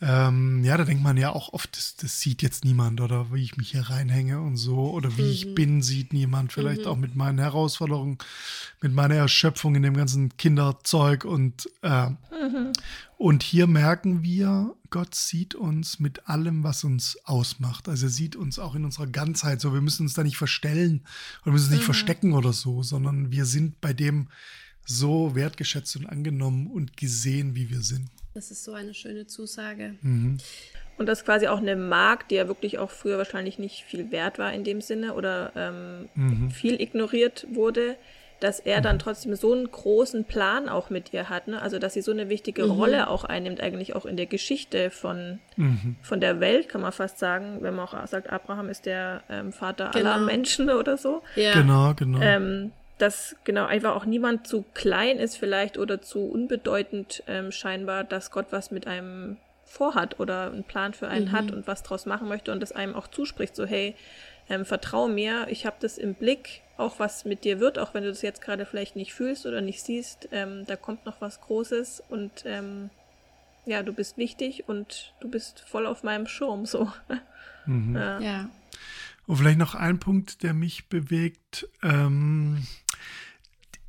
ähm, 0.00 0.62
ja, 0.62 0.76
da 0.76 0.84
denkt 0.84 1.02
man 1.02 1.16
ja 1.16 1.30
auch 1.30 1.54
oft, 1.54 1.74
das, 1.76 1.96
das, 1.96 2.20
sieht 2.20 2.42
jetzt 2.42 2.64
niemand 2.64 3.00
oder 3.00 3.32
wie 3.32 3.42
ich 3.42 3.56
mich 3.56 3.70
hier 3.70 3.88
reinhänge 3.88 4.40
und 4.40 4.58
so 4.58 4.90
oder 4.90 5.16
wie 5.16 5.22
mhm. 5.22 5.30
ich 5.30 5.54
bin, 5.54 5.82
sieht 5.82 6.12
niemand. 6.12 6.52
Vielleicht 6.52 6.82
mhm. 6.82 6.86
auch 6.88 6.96
mit 6.96 7.16
meinen 7.16 7.38
Herausforderungen, 7.38 8.18
mit 8.82 8.92
meiner 8.92 9.14
Erschöpfung 9.14 9.74
in 9.74 9.82
dem 9.82 9.96
ganzen 9.96 10.36
Kinderzeug 10.36 11.24
und 11.24 11.70
äh, 11.82 12.08
mhm. 12.08 12.72
und 13.16 13.42
hier 13.42 13.66
merken 13.66 14.22
wir, 14.22 14.74
Gott 14.90 15.14
sieht 15.14 15.54
uns 15.54 15.98
mit 15.98 16.28
allem, 16.28 16.62
was 16.62 16.84
uns 16.84 17.18
ausmacht. 17.24 17.88
Also 17.88 18.06
er 18.06 18.10
sieht 18.10 18.36
uns 18.36 18.58
auch 18.58 18.74
in 18.74 18.84
unserer 18.84 19.06
Ganzheit. 19.06 19.62
So, 19.62 19.72
wir 19.72 19.80
müssen 19.80 20.02
uns 20.02 20.14
da 20.14 20.22
nicht 20.22 20.36
verstellen 20.36 21.02
oder 21.42 21.52
müssen 21.52 21.64
uns 21.64 21.72
nicht 21.72 21.80
mhm. 21.80 21.86
verstecken 21.86 22.32
oder 22.34 22.52
so, 22.52 22.82
sondern 22.82 23.30
wir 23.30 23.46
sind 23.46 23.80
bei 23.80 23.94
dem 23.94 24.28
so 24.86 25.34
wertgeschätzt 25.34 25.96
und 25.96 26.06
angenommen 26.06 26.68
und 26.68 26.96
gesehen, 26.96 27.54
wie 27.54 27.70
wir 27.70 27.82
sind. 27.82 28.08
Das 28.34 28.50
ist 28.50 28.64
so 28.64 28.72
eine 28.72 28.94
schöne 28.94 29.26
Zusage. 29.26 29.96
Mhm. 30.00 30.38
Und 30.98 31.06
das 31.06 31.18
ist 31.18 31.24
quasi 31.24 31.48
auch 31.48 31.58
eine 31.58 31.76
Mark, 31.76 32.28
die 32.28 32.36
ja 32.36 32.48
wirklich 32.48 32.78
auch 32.78 32.90
früher 32.90 33.18
wahrscheinlich 33.18 33.58
nicht 33.58 33.84
viel 33.84 34.10
wert 34.10 34.38
war 34.38 34.52
in 34.52 34.64
dem 34.64 34.80
Sinne 34.80 35.14
oder 35.14 35.52
ähm, 35.54 36.08
mhm. 36.14 36.50
viel 36.50 36.80
ignoriert 36.80 37.46
wurde, 37.52 37.96
dass 38.40 38.60
er 38.60 38.80
dann 38.82 38.98
trotzdem 38.98 39.34
so 39.34 39.52
einen 39.52 39.70
großen 39.70 40.24
Plan 40.24 40.68
auch 40.68 40.90
mit 40.90 41.12
ihr 41.12 41.30
hat, 41.30 41.48
ne? 41.48 41.60
Also 41.62 41.78
dass 41.78 41.94
sie 41.94 42.02
so 42.02 42.12
eine 42.12 42.28
wichtige 42.28 42.64
mhm. 42.64 42.70
Rolle 42.72 43.08
auch 43.08 43.24
einnimmt, 43.24 43.60
eigentlich 43.60 43.94
auch 43.96 44.04
in 44.04 44.16
der 44.16 44.26
Geschichte 44.26 44.90
von, 44.90 45.38
mhm. 45.56 45.96
von 46.02 46.20
der 46.20 46.40
Welt, 46.40 46.68
kann 46.68 46.82
man 46.82 46.92
fast 46.92 47.18
sagen, 47.18 47.58
wenn 47.60 47.74
man 47.74 47.86
auch 47.86 48.06
sagt, 48.06 48.30
Abraham 48.30 48.68
ist 48.68 48.84
der 48.84 49.22
ähm, 49.30 49.52
Vater 49.52 49.90
genau. 49.92 50.10
aller 50.12 50.24
Menschen 50.24 50.68
oder 50.70 50.98
so. 50.98 51.22
Ja. 51.34 51.54
Genau, 51.54 51.94
genau. 51.94 52.20
Ähm, 52.20 52.72
dass 52.98 53.36
genau 53.44 53.66
einfach 53.66 53.94
auch 53.94 54.06
niemand 54.06 54.46
zu 54.46 54.64
klein 54.74 55.18
ist 55.18 55.36
vielleicht 55.36 55.78
oder 55.78 56.00
zu 56.00 56.26
unbedeutend 56.26 57.22
ähm, 57.26 57.52
scheinbar, 57.52 58.04
dass 58.04 58.30
Gott 58.30 58.46
was 58.50 58.70
mit 58.70 58.86
einem 58.86 59.36
vorhat 59.64 60.18
oder 60.20 60.50
einen 60.50 60.64
Plan 60.64 60.94
für 60.94 61.08
einen 61.08 61.26
mhm. 61.26 61.32
hat 61.32 61.50
und 61.50 61.66
was 61.66 61.82
draus 61.82 62.06
machen 62.06 62.28
möchte 62.28 62.52
und 62.52 62.60
das 62.60 62.72
einem 62.72 62.94
auch 62.94 63.08
zuspricht, 63.08 63.54
so 63.54 63.66
hey, 63.66 63.94
ähm, 64.48 64.64
vertrau 64.64 65.08
mir, 65.08 65.48
ich 65.50 65.66
habe 65.66 65.76
das 65.80 65.98
im 65.98 66.14
Blick, 66.14 66.62
auch 66.76 66.98
was 66.98 67.24
mit 67.24 67.44
dir 67.44 67.58
wird, 67.58 67.78
auch 67.78 67.94
wenn 67.94 68.04
du 68.04 68.10
das 68.10 68.22
jetzt 68.22 68.40
gerade 68.40 68.64
vielleicht 68.64 68.96
nicht 68.96 69.12
fühlst 69.12 69.44
oder 69.44 69.60
nicht 69.60 69.82
siehst, 69.82 70.28
ähm, 70.30 70.64
da 70.66 70.76
kommt 70.76 71.04
noch 71.04 71.20
was 71.20 71.40
Großes 71.40 72.02
und 72.08 72.44
ähm, 72.46 72.90
ja, 73.66 73.82
du 73.82 73.92
bist 73.92 74.16
wichtig 74.16 74.68
und 74.68 75.12
du 75.20 75.28
bist 75.28 75.60
voll 75.60 75.86
auf 75.86 76.02
meinem 76.02 76.26
Schirm 76.26 76.64
so. 76.64 76.90
Mhm. 77.68 77.96
ja. 77.96 78.20
ja. 78.20 78.50
Und 79.26 79.38
vielleicht 79.38 79.58
noch 79.58 79.74
ein 79.74 79.98
Punkt, 79.98 80.44
der 80.44 80.54
mich 80.54 80.88
bewegt. 80.88 81.68
Ähm, 81.82 82.64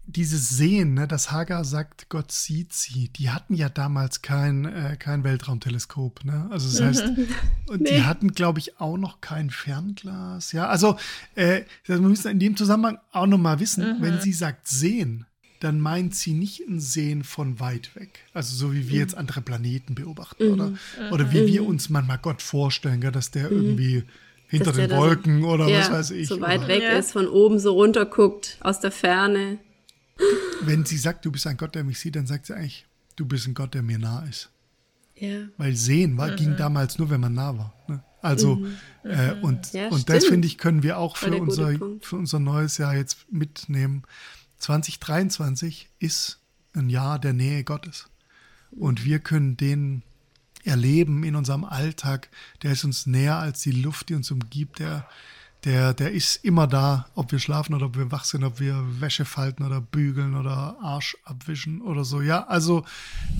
dieses 0.08 0.50
Sehen, 0.50 0.94
ne, 0.94 1.08
dass 1.08 1.32
Hagar 1.32 1.66
sagt, 1.66 2.08
Gott 2.10 2.32
sieht 2.32 2.74
sie, 2.74 3.10
die 3.10 3.30
hatten 3.30 3.54
ja 3.54 3.68
damals 3.68 4.22
kein, 4.22 4.66
äh, 4.66 4.96
kein 4.98 5.26
Weltraumteleskop. 5.26 6.24
Ne? 6.24 6.48
Also 6.50 6.70
das 6.70 6.82
heißt, 6.82 7.04
und 7.68 7.82
nee. 7.82 7.92
die 7.92 8.04
hatten, 8.04 8.32
glaube 8.32 8.60
ich, 8.60 8.80
auch 8.80 8.98
noch 8.98 9.20
kein 9.20 9.50
Fernglas. 9.50 10.54
Ja, 10.54 10.68
also 10.68 10.98
äh, 11.36 11.64
wir 11.86 12.00
müssen 12.00 12.32
in 12.32 12.40
dem 12.40 12.56
Zusammenhang 12.56 13.00
auch 13.12 13.28
noch 13.28 13.38
mal 13.38 13.60
wissen, 13.60 13.98
mhm. 13.98 14.02
wenn 14.02 14.22
sie 14.22 14.34
sagt 14.34 14.68
sehen, 14.68 15.26
dann 15.60 15.80
meint 15.80 16.16
sie 16.16 16.34
nicht 16.34 16.62
ein 16.62 16.80
Sehen 16.80 17.24
von 17.24 17.60
weit 17.60 17.96
weg. 17.96 18.20
Also 18.34 18.56
so 18.56 18.74
wie 18.74 18.88
wir 18.88 18.96
mhm. 18.96 19.02
jetzt 19.02 19.18
andere 19.18 19.42
Planeten 19.42 19.94
beobachten 19.96 20.48
mhm. 20.48 20.54
oder, 20.54 20.72
oder 21.12 21.32
wie 21.34 21.48
wir 21.48 21.64
mhm. 21.64 21.68
uns 21.68 21.90
manchmal 21.90 22.20
Gott 22.20 22.42
vorstellen, 22.42 23.02
gell, 23.02 23.12
dass 23.12 23.32
der 23.32 23.52
mhm. 23.52 23.58
irgendwie 23.58 24.04
hinter 24.48 24.72
den 24.72 24.92
Wolken 24.92 25.42
so, 25.42 25.50
oder 25.50 25.68
ja, 25.68 25.80
was 25.80 25.92
weiß 25.92 26.12
ich. 26.12 26.28
So 26.28 26.40
weit 26.40 26.60
oder? 26.60 26.68
weg 26.70 26.84
ja. 26.84 26.92
ist, 26.92 27.12
von 27.12 27.28
oben 27.28 27.60
so 27.60 27.74
runter 27.74 28.06
guckt, 28.06 28.58
aus 28.62 28.80
der 28.80 28.92
Ferne. 28.92 29.58
Wenn 30.62 30.86
sie 30.86 30.98
sagt, 30.98 31.26
du 31.26 31.32
bist 31.32 31.48
ein 31.48 31.58
Gott, 31.58 31.76
der 31.76 31.84
mich 31.84 32.00
sieht, 32.00 32.16
dann 32.16 32.28
sagt 32.28 32.48
sie 32.48 32.56
eigentlich, 32.56 32.86
du 33.16 33.26
bist 33.26 33.48
ein 33.48 33.54
Gott, 33.54 33.74
der 33.74 33.84
mir 33.84 34.00
nah 34.00 34.24
ist. 34.26 34.50
Ja. 35.16 35.48
Weil 35.58 35.76
sehen 35.76 36.18
war, 36.18 36.32
mhm. 36.32 36.36
ging 36.36 36.58
damals 36.58 36.98
nur, 36.98 37.10
wenn 37.10 37.22
man 37.22 37.34
nah 37.34 37.58
war. 37.58 37.74
Ne? 37.88 38.04
Also, 38.22 38.56
mhm. 38.56 38.78
äh, 39.04 39.36
mhm. 39.36 39.44
und, 39.44 39.74
ja, 39.74 39.90
und 39.90 40.10
das 40.10 40.26
finde 40.26 40.48
ich, 40.48 40.58
können 40.58 40.84
wir 40.84 40.98
auch 40.98 41.18
für 41.18 41.36
unser, 41.36 41.74
für 42.02 42.16
unser 42.16 42.40
neues 42.40 42.78
Jahr 42.78 42.96
jetzt 42.96 43.32
mitnehmen. 43.32 44.04
2023 44.60 45.90
ist 46.00 46.40
ein 46.74 46.90
Jahr 46.90 47.20
der 47.20 47.34
Nähe 47.34 47.64
Gottes. 47.64 48.10
Und 48.72 49.06
wir 49.06 49.20
können 49.20 49.58
den 49.58 50.04
erleben 50.64 51.24
in 51.24 51.36
unserem 51.36 51.64
Alltag, 51.64 52.30
der 52.62 52.74
ist 52.74 52.84
uns 52.84 53.06
näher 53.06 53.38
als 53.38 53.62
die 53.62 53.72
Luft, 53.72 54.10
die 54.10 54.16
uns 54.16 54.30
umgibt, 54.32 54.80
der, 54.80 55.08
der, 55.68 55.94
der 55.94 56.14
ist 56.14 56.38
immer 56.46 56.66
da, 56.66 57.08
ob 57.14 57.34
wir 57.34 57.40
schlafen 57.40 57.74
oder 57.74 57.88
ob 57.88 57.98
wir 57.98 58.10
wach 58.10 58.24
sind, 58.24 58.46
ob 58.46 58.62
wir 58.62 58.82
Wäsche 59.02 59.26
falten 59.26 59.66
oder 59.66 59.82
bügeln 59.82 60.36
oder 60.36 60.78
Arsch 60.82 61.18
abwischen 61.26 61.82
oder 61.82 62.06
so. 62.06 62.22
Ja, 62.22 62.48
also, 62.48 62.86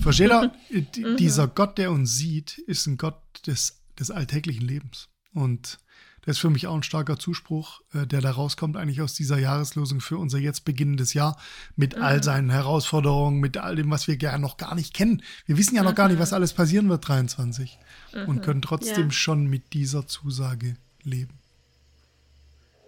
versteht 0.02 0.30
ihr, 0.68 0.82
mhm. 0.82 1.16
dieser 1.16 1.48
Gott, 1.48 1.78
der 1.78 1.90
uns 1.90 2.16
sieht, 2.16 2.58
ist 2.58 2.86
ein 2.86 2.98
Gott 2.98 3.18
des, 3.46 3.80
des 3.98 4.10
alltäglichen 4.10 4.66
Lebens. 4.66 5.08
Und 5.32 5.78
das 6.20 6.36
ist 6.36 6.40
für 6.40 6.50
mich 6.50 6.66
auch 6.66 6.74
ein 6.74 6.82
starker 6.82 7.18
Zuspruch, 7.18 7.80
äh, 7.94 8.06
der 8.06 8.20
da 8.20 8.30
rauskommt, 8.30 8.76
eigentlich 8.76 9.00
aus 9.00 9.14
dieser 9.14 9.38
Jahreslosung 9.38 10.02
für 10.02 10.18
unser 10.18 10.36
jetzt 10.36 10.66
beginnendes 10.66 11.14
Jahr 11.14 11.38
mit 11.76 11.96
mhm. 11.96 12.02
all 12.02 12.22
seinen 12.22 12.50
Herausforderungen, 12.50 13.40
mit 13.40 13.56
all 13.56 13.76
dem, 13.76 13.90
was 13.90 14.06
wir 14.06 14.18
gerne 14.18 14.40
noch 14.40 14.58
gar 14.58 14.74
nicht 14.74 14.92
kennen. 14.92 15.22
Wir 15.46 15.56
wissen 15.56 15.76
ja 15.76 15.82
noch 15.82 15.92
mhm. 15.92 15.96
gar 15.96 16.08
nicht, 16.08 16.18
was 16.18 16.34
alles 16.34 16.52
passieren 16.52 16.90
wird 16.90 17.08
23 17.08 17.78
mhm. 18.12 18.28
und 18.28 18.42
können 18.42 18.60
trotzdem 18.60 19.06
ja. 19.06 19.12
schon 19.12 19.46
mit 19.46 19.72
dieser 19.72 20.06
Zusage 20.06 20.76
leben. 21.02 21.38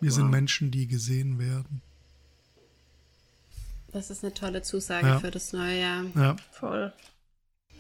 Wir 0.00 0.10
wow. 0.10 0.16
sind 0.16 0.30
Menschen, 0.30 0.70
die 0.70 0.86
gesehen 0.86 1.38
werden. 1.38 1.82
Das 3.92 4.10
ist 4.10 4.22
eine 4.24 4.32
tolle 4.32 4.62
Zusage 4.62 5.06
ja. 5.06 5.20
für 5.20 5.30
das 5.30 5.52
neue 5.52 5.80
Jahr. 5.80 6.04
Ja. 6.14 6.36
Voll. 6.52 6.92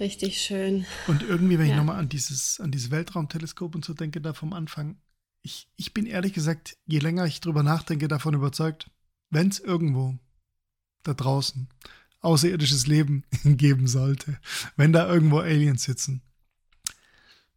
Richtig 0.00 0.40
schön. 0.40 0.86
Und 1.06 1.22
irgendwie, 1.22 1.58
wenn 1.58 1.66
ja. 1.66 1.72
ich 1.72 1.76
nochmal 1.76 1.98
an 1.98 2.08
dieses, 2.08 2.58
an 2.58 2.70
dieses 2.70 2.90
Weltraumteleskop 2.90 3.74
und 3.74 3.84
so 3.84 3.94
denke, 3.94 4.20
da 4.20 4.32
vom 4.32 4.52
Anfang, 4.52 4.96
ich, 5.42 5.68
ich 5.76 5.94
bin 5.94 6.06
ehrlich 6.06 6.32
gesagt, 6.32 6.76
je 6.86 6.98
länger 6.98 7.26
ich 7.26 7.40
drüber 7.40 7.62
nachdenke, 7.62 8.08
davon 8.08 8.34
überzeugt, 8.34 8.90
wenn 9.30 9.48
es 9.48 9.60
irgendwo 9.60 10.18
da 11.02 11.14
draußen 11.14 11.68
außerirdisches 12.20 12.86
Leben 12.86 13.24
geben 13.44 13.86
sollte, 13.86 14.38
wenn 14.76 14.92
da 14.92 15.08
irgendwo 15.08 15.38
Aliens 15.38 15.84
sitzen, 15.84 16.22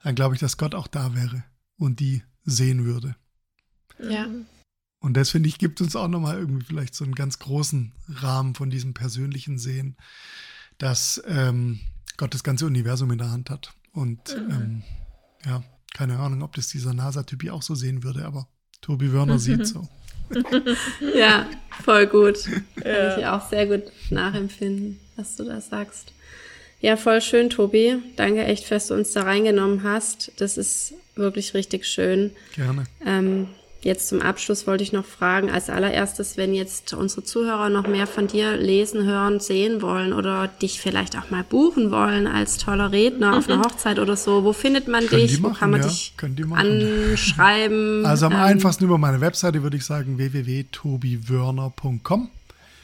dann 0.04 0.16
glaube 0.16 0.36
ich, 0.36 0.42
dass 0.42 0.58
Gott 0.58 0.76
auch 0.76 0.88
da 0.88 1.16
wäre 1.16 1.44
und 1.78 2.00
die 2.00 2.24
sehen 2.44 2.86
würde. 2.86 3.16
Ja. 4.10 4.28
Und 5.00 5.18
das, 5.18 5.32
finde 5.32 5.50
ich, 5.50 5.58
gibt 5.58 5.82
uns 5.82 5.96
auch 5.96 6.08
nochmal 6.08 6.38
irgendwie 6.38 6.66
vielleicht 6.66 6.96
so 6.96 7.04
einen 7.04 7.16
ganz 7.16 7.40
großen 7.40 7.92
Rahmen 8.08 8.56
von 8.56 8.70
diesem 8.70 8.94
persönlichen 8.94 9.58
Sehen, 9.58 9.98
dass 10.78 11.22
ähm, 11.28 11.82
Gott 12.18 12.34
das 12.34 12.44
ganze 12.44 12.66
Universum 12.66 13.12
in 13.12 13.18
der 13.18 13.32
Hand 13.32 13.50
hat. 13.50 13.74
Und 13.92 14.36
mhm. 14.36 14.52
ähm, 14.52 14.84
ja, 15.46 15.64
keine 15.94 16.20
Ahnung, 16.20 16.42
ob 16.42 16.56
das 16.56 16.68
dieser 16.68 16.94
NASA-Typi 16.94 17.50
auch 17.50 17.62
so 17.62 17.76
sehen 17.76 18.04
würde, 18.04 18.26
aber 18.26 18.48
Tobi 18.82 19.12
Werner 19.12 19.40
sieht 19.40 19.68
so. 19.68 19.88
ja, 21.16 21.48
voll 21.84 22.08
gut. 22.08 22.44
Kann 22.82 23.20
ich 23.20 23.26
auch 23.26 23.50
sehr 23.50 23.68
gut 23.68 23.92
nachempfinden, 24.10 25.00
was 25.16 25.36
du 25.36 25.44
da 25.44 25.62
sagst. 25.62 26.14
Ja, 26.80 26.98
voll 26.98 27.22
schön, 27.22 27.50
Tobi. 27.50 28.02
Danke 28.16 28.44
echt, 28.44 28.70
dass 28.70 28.88
du 28.88 28.94
uns 28.94 29.12
da 29.12 29.24
reingenommen 29.24 29.84
hast. 29.84 30.32
Das 30.38 30.58
ist 30.58 30.94
wirklich 31.16 31.54
richtig 31.54 31.86
schön. 31.86 32.32
Gerne. 32.56 32.86
Ähm, 33.06 33.48
Jetzt 33.84 34.08
zum 34.08 34.22
Abschluss 34.22 34.66
wollte 34.66 34.82
ich 34.82 34.94
noch 34.94 35.04
fragen, 35.04 35.52
als 35.52 35.70
allererstes, 35.70 36.38
wenn 36.38 36.54
jetzt 36.54 36.94
unsere 36.94 37.26
Zuhörer 37.26 37.68
noch 37.70 37.86
mehr 37.86 38.08
von 38.08 38.28
dir 38.28 38.56
lesen, 38.56 39.04
hören, 39.04 39.42
sehen 39.42 39.82
wollen 39.82 40.14
oder 40.14 40.48
dich 40.48 40.80
vielleicht 40.80 41.18
auch 41.18 41.30
mal 41.30 41.44
buchen 41.44 41.92
wollen 41.92 42.26
als 42.26 42.58
toller 42.58 42.94
Redner 42.94 43.38
auf 43.38 43.50
einer 43.50 43.60
Hochzeit 43.60 44.00
oder 44.00 44.16
so, 44.16 44.46
wo 44.46 44.54
findet 44.54 44.88
man 44.88 45.06
Können 45.08 45.28
dich? 45.28 45.42
Machen, 45.42 45.54
wo 45.54 45.60
kann 45.60 45.72
man 45.72 45.82
ja. 45.82 45.88
dich 45.88 46.14
anschreiben? 46.54 48.06
Also 48.14 48.28
am 48.28 48.34
ähm, 48.34 48.40
einfachsten 48.40 48.86
über 48.86 48.98
meine 48.98 49.20
Webseite 49.20 49.64
würde 49.64 49.76
ich 49.78 49.86
sagen 49.86 50.18
www.tobiwörner.com 50.18 52.30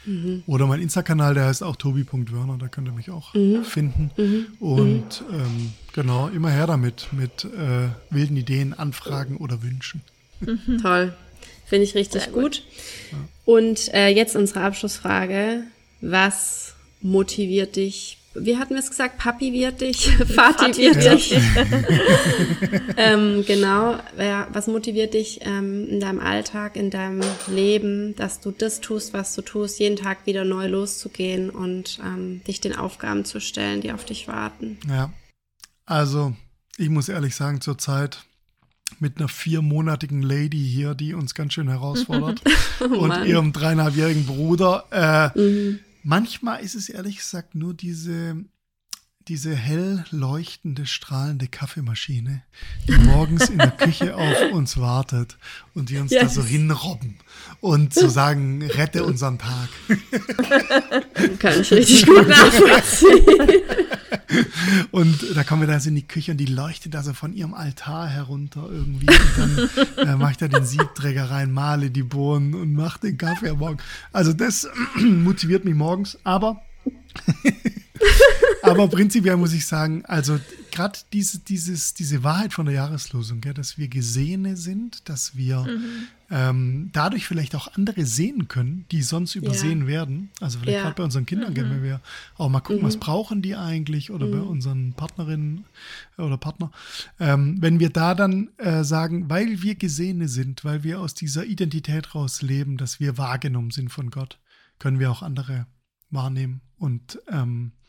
mhm. 0.04 0.42
oder 0.46 0.66
mein 0.66 0.80
Insta-Kanal, 0.80 1.34
der 1.34 1.46
heißt 1.46 1.62
auch 1.62 1.76
tobi.wörner, 1.76 2.58
da 2.58 2.68
könnt 2.68 2.88
ihr 2.88 2.92
mich 2.92 3.10
auch 3.10 3.32
mhm. 3.34 3.64
finden. 3.64 4.10
Mhm. 4.16 4.46
Und 4.60 5.24
ähm, 5.32 5.72
genau, 5.94 6.28
immer 6.28 6.50
her 6.50 6.66
damit, 6.66 7.08
mit 7.12 7.44
äh, 7.44 7.88
wilden 8.10 8.36
Ideen, 8.36 8.74
Anfragen 8.74 9.38
oder 9.38 9.62
Wünschen. 9.62 10.02
Mhm. 10.40 10.78
Toll. 10.82 11.14
Finde 11.66 11.84
ich 11.84 11.94
richtig 11.94 12.32
gut. 12.32 12.34
gut. 12.34 12.62
Und 13.44 13.92
äh, 13.94 14.08
jetzt 14.08 14.36
unsere 14.36 14.60
Abschlussfrage. 14.60 15.62
Was 16.00 16.74
motiviert 17.00 17.76
dich? 17.76 18.18
Wie 18.34 18.58
hatten 18.58 18.74
wir 18.74 18.78
es 18.80 18.90
gesagt? 18.90 19.18
Papi 19.18 19.52
wird 19.52 19.80
dich, 19.80 20.08
Vati, 20.36 20.76
wird 20.76 21.04
dich. 21.04 21.34
ähm, 22.96 23.44
genau. 23.44 23.98
Ja, 24.16 24.46
was 24.52 24.68
motiviert 24.68 25.14
dich 25.14 25.40
ähm, 25.42 25.88
in 25.88 25.98
deinem 25.98 26.20
Alltag, 26.20 26.76
in 26.76 26.90
deinem 26.90 27.22
Leben, 27.48 28.14
dass 28.14 28.40
du 28.40 28.52
das 28.52 28.80
tust, 28.80 29.12
was 29.12 29.34
du 29.34 29.42
tust, 29.42 29.80
jeden 29.80 29.96
Tag 29.96 30.26
wieder 30.26 30.44
neu 30.44 30.68
loszugehen 30.68 31.50
und 31.50 31.98
ähm, 32.04 32.42
dich 32.46 32.60
den 32.60 32.76
Aufgaben 32.76 33.24
zu 33.24 33.40
stellen, 33.40 33.80
die 33.80 33.92
auf 33.92 34.04
dich 34.04 34.28
warten? 34.28 34.78
Ja. 34.88 35.12
Also, 35.84 36.32
ich 36.78 36.88
muss 36.88 37.08
ehrlich 37.08 37.34
sagen, 37.34 37.60
zurzeit 37.60 38.20
mit 38.98 39.18
einer 39.18 39.28
viermonatigen 39.28 40.22
Lady 40.22 40.58
hier, 40.58 40.94
die 40.94 41.14
uns 41.14 41.34
ganz 41.34 41.52
schön 41.52 41.68
herausfordert. 41.68 42.42
oh 42.80 42.84
und 42.98 43.24
ihrem 43.26 43.52
dreieinhalbjährigen 43.52 44.26
Bruder. 44.26 44.84
Äh, 44.90 45.38
mhm. 45.38 45.78
Manchmal 46.02 46.60
ist 46.62 46.74
es 46.74 46.88
ehrlich 46.88 47.18
gesagt 47.18 47.54
nur 47.54 47.74
diese, 47.74 48.44
diese 49.30 49.54
hell 49.54 50.04
leuchtende, 50.10 50.86
strahlende 50.86 51.46
Kaffeemaschine, 51.46 52.42
die 52.88 52.98
morgens 52.98 53.48
in 53.48 53.58
der 53.58 53.70
Küche 53.70 54.16
auf 54.16 54.36
uns 54.52 54.76
wartet 54.76 55.38
und 55.72 55.88
die 55.88 55.98
uns 55.98 56.10
yes. 56.10 56.22
da 56.22 56.28
so 56.28 56.42
hinrobben 56.42 57.14
und 57.60 57.94
zu 57.94 58.00
so 58.00 58.08
sagen, 58.08 58.60
rette 58.60 59.04
unseren 59.04 59.38
Tag. 59.38 59.68
Kann 61.38 61.60
ich 61.60 61.70
richtig 61.70 62.06
gut 62.06 62.26
nachvollziehen. 62.26 63.62
Und 64.92 65.36
da 65.36 65.42
kommen 65.42 65.62
wir 65.62 65.66
da 65.66 65.80
so 65.80 65.88
in 65.88 65.96
die 65.96 66.06
Küche 66.06 66.30
und 66.30 66.38
die 66.38 66.46
leuchtet 66.46 66.94
da 66.94 67.02
so 67.02 67.12
von 67.12 67.32
ihrem 67.32 67.52
Altar 67.52 68.06
herunter 68.06 68.68
irgendwie. 68.70 69.06
Und 69.08 69.70
dann 69.96 70.08
äh, 70.08 70.16
mache 70.16 70.32
ich 70.32 70.36
da 70.36 70.46
den 70.46 70.64
Siebträger 70.64 71.30
rein, 71.30 71.50
male 71.50 71.90
die 71.90 72.04
Bohnen 72.04 72.54
und 72.54 72.74
mache 72.74 73.00
den 73.00 73.18
Kaffee 73.18 73.48
am 73.48 73.58
Morgen. 73.58 73.78
Also 74.12 74.32
das 74.32 74.68
motiviert 74.96 75.64
mich 75.64 75.74
morgens, 75.74 76.18
aber 76.22 76.62
aber 78.62 78.88
prinzipiell 78.88 79.36
muss 79.36 79.52
ich 79.52 79.66
sagen, 79.66 80.04
also 80.06 80.38
gerade 80.70 80.98
diese, 81.12 81.38
dieses, 81.38 81.94
diese 81.94 82.22
Wahrheit 82.22 82.52
von 82.52 82.66
der 82.66 82.74
Jahreslosung, 82.74 83.40
gell, 83.40 83.54
dass 83.54 83.78
wir 83.78 83.88
Gesehene 83.88 84.56
sind, 84.56 85.08
dass 85.08 85.36
wir 85.36 85.60
mhm. 85.60 86.06
ähm, 86.30 86.90
dadurch 86.92 87.26
vielleicht 87.26 87.54
auch 87.54 87.74
andere 87.74 88.04
sehen 88.06 88.48
können, 88.48 88.86
die 88.90 89.02
sonst 89.02 89.34
übersehen 89.34 89.82
ja. 89.82 89.86
werden. 89.86 90.30
Also 90.40 90.58
vielleicht 90.58 90.76
ja. 90.76 90.82
gerade 90.82 90.96
bei 90.96 91.04
unseren 91.04 91.26
Kindern, 91.26 91.50
mhm. 91.50 91.54
gell, 91.54 91.70
wenn 91.70 91.82
wir 91.82 92.00
auch 92.36 92.48
mal 92.48 92.60
gucken, 92.60 92.82
mhm. 92.82 92.86
was 92.86 92.96
brauchen 92.96 93.42
die 93.42 93.56
eigentlich 93.56 94.10
oder 94.10 94.26
bei 94.26 94.38
mhm. 94.38 94.48
unseren 94.48 94.92
Partnerinnen 94.94 95.64
oder 96.18 96.36
Partner. 96.36 96.70
Ähm, 97.18 97.56
wenn 97.60 97.80
wir 97.80 97.90
da 97.90 98.14
dann 98.14 98.50
äh, 98.58 98.84
sagen, 98.84 99.28
weil 99.30 99.62
wir 99.62 99.74
Gesehene 99.74 100.28
sind, 100.28 100.64
weil 100.64 100.82
wir 100.82 101.00
aus 101.00 101.14
dieser 101.14 101.44
Identität 101.44 102.14
raus 102.14 102.42
leben, 102.42 102.76
dass 102.76 103.00
wir 103.00 103.18
wahrgenommen 103.18 103.70
sind 103.70 103.90
von 103.90 104.10
Gott, 104.10 104.38
können 104.78 104.98
wir 104.98 105.10
auch 105.10 105.22
andere 105.22 105.66
wahrnehmen 106.10 106.60
und 106.78 107.20
ähm, 107.30 107.72
äh, 107.72 107.79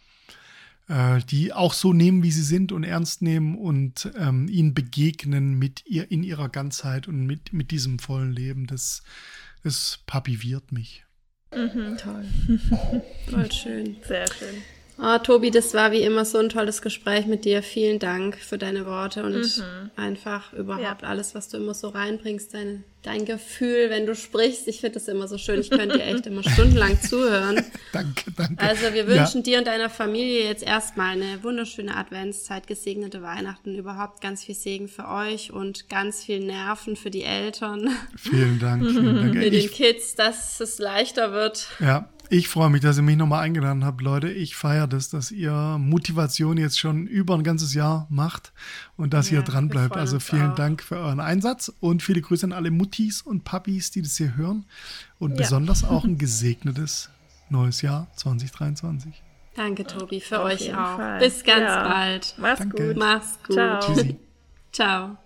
die 1.29 1.53
auch 1.53 1.73
so 1.73 1.93
nehmen, 1.93 2.21
wie 2.23 2.31
sie 2.31 2.43
sind 2.43 2.71
und 2.71 2.83
ernst 2.83 3.21
nehmen 3.21 3.57
und 3.57 4.11
ähm, 4.17 4.49
ihnen 4.49 4.73
begegnen 4.73 5.57
mit 5.57 5.85
ihr 5.85 6.11
in 6.11 6.23
ihrer 6.23 6.49
Ganzheit 6.49 7.07
und 7.07 7.25
mit, 7.25 7.53
mit 7.53 7.71
diesem 7.71 7.99
vollen 7.99 8.33
Leben. 8.33 8.67
Das, 8.67 9.03
das 9.63 9.99
papiviert 10.05 10.71
mich. 10.71 11.05
Mhm. 11.53 11.97
Toll. 11.97 12.25
Voll 13.29 13.51
schön. 13.51 13.97
Sehr 14.05 14.27
schön. 14.27 14.55
Oh, 15.03 15.17
Tobi, 15.17 15.49
das 15.49 15.73
war 15.73 15.91
wie 15.91 16.03
immer 16.03 16.25
so 16.25 16.37
ein 16.37 16.49
tolles 16.49 16.83
Gespräch 16.83 17.25
mit 17.25 17.43
dir. 17.43 17.63
Vielen 17.63 17.97
Dank 17.97 18.37
für 18.37 18.59
deine 18.59 18.85
Worte 18.85 19.23
und 19.23 19.33
mhm. 19.33 19.89
einfach 19.95 20.53
überhaupt 20.53 21.01
ja. 21.01 21.07
alles, 21.07 21.33
was 21.33 21.49
du 21.49 21.57
immer 21.57 21.73
so 21.73 21.89
reinbringst, 21.89 22.53
deine, 22.53 22.83
dein 23.01 23.25
Gefühl, 23.25 23.89
wenn 23.89 24.05
du 24.05 24.13
sprichst. 24.13 24.67
Ich 24.67 24.79
finde 24.79 24.99
das 24.99 25.07
immer 25.07 25.27
so 25.27 25.39
schön. 25.39 25.59
Ich 25.59 25.71
könnte 25.71 25.97
dir 25.97 26.03
echt 26.03 26.27
immer 26.27 26.43
stundenlang 26.43 27.01
zuhören. 27.01 27.65
danke, 27.93 28.31
danke. 28.37 28.63
Also 28.63 28.93
wir 28.93 29.07
wünschen 29.07 29.37
ja. 29.37 29.43
dir 29.43 29.57
und 29.57 29.65
deiner 29.65 29.89
Familie 29.89 30.43
jetzt 30.43 30.61
erstmal 30.61 31.13
eine 31.13 31.43
wunderschöne 31.43 31.95
Adventszeit, 31.95 32.67
gesegnete 32.67 33.23
Weihnachten, 33.23 33.75
überhaupt 33.75 34.21
ganz 34.21 34.43
viel 34.43 34.55
Segen 34.55 34.87
für 34.87 35.07
euch 35.07 35.51
und 35.51 35.89
ganz 35.89 36.23
viel 36.23 36.41
Nerven 36.41 36.95
für 36.95 37.09
die 37.09 37.23
Eltern. 37.23 37.89
Vielen 38.15 38.59
Dank. 38.59 38.85
Vielen 38.85 39.15
Dank. 39.15 39.33
Für 39.41 39.49
den 39.49 39.71
Kids, 39.71 40.13
dass 40.13 40.59
es 40.59 40.77
leichter 40.77 41.31
wird. 41.31 41.69
Ja, 41.79 42.07
ich 42.31 42.47
freue 42.47 42.69
mich, 42.69 42.79
dass 42.79 42.95
ihr 42.95 43.03
mich 43.03 43.17
nochmal 43.17 43.43
eingeladen 43.43 43.83
habt, 43.83 44.01
Leute. 44.01 44.29
Ich 44.29 44.55
feiere 44.55 44.87
das, 44.87 45.09
dass 45.09 45.31
ihr 45.31 45.77
Motivation 45.77 46.55
jetzt 46.55 46.79
schon 46.79 47.05
über 47.05 47.35
ein 47.35 47.43
ganzes 47.43 47.73
Jahr 47.73 48.07
macht 48.09 48.53
und 48.95 49.13
dass 49.13 49.29
ja, 49.29 49.39
ihr 49.39 49.43
dran 49.43 49.67
bleibt. 49.67 49.97
Also 49.97 50.19
vielen 50.21 50.51
auch. 50.51 50.55
Dank 50.55 50.81
für 50.81 50.95
euren 50.95 51.19
Einsatz 51.19 51.73
und 51.81 52.01
viele 52.01 52.21
Grüße 52.21 52.45
an 52.45 52.53
alle 52.53 52.71
Muttis 52.71 53.21
und 53.21 53.43
Papis, 53.43 53.91
die 53.91 54.01
das 54.01 54.15
hier 54.15 54.37
hören. 54.37 54.65
Und 55.19 55.31
ja. 55.31 55.37
besonders 55.39 55.83
auch 55.83 56.05
ein 56.05 56.17
gesegnetes 56.17 57.09
neues 57.49 57.81
Jahr 57.81 58.07
2023. 58.15 59.21
Danke, 59.55 59.85
Tobi, 59.85 60.21
für 60.21 60.39
Auf 60.39 60.45
euch 60.45 60.73
auch. 60.73 60.95
Fall. 60.95 61.19
Bis 61.19 61.43
ganz 61.43 61.63
ja. 61.63 61.83
bald. 61.83 62.35
Mach's 62.37 62.59
Danke. 62.59 62.87
gut. 62.87 62.97
Mach's 62.97 63.39
gut. 63.45 63.55
Ciao. 63.55 63.79
Tschüssi. 63.81 64.17
Ciao. 64.71 65.17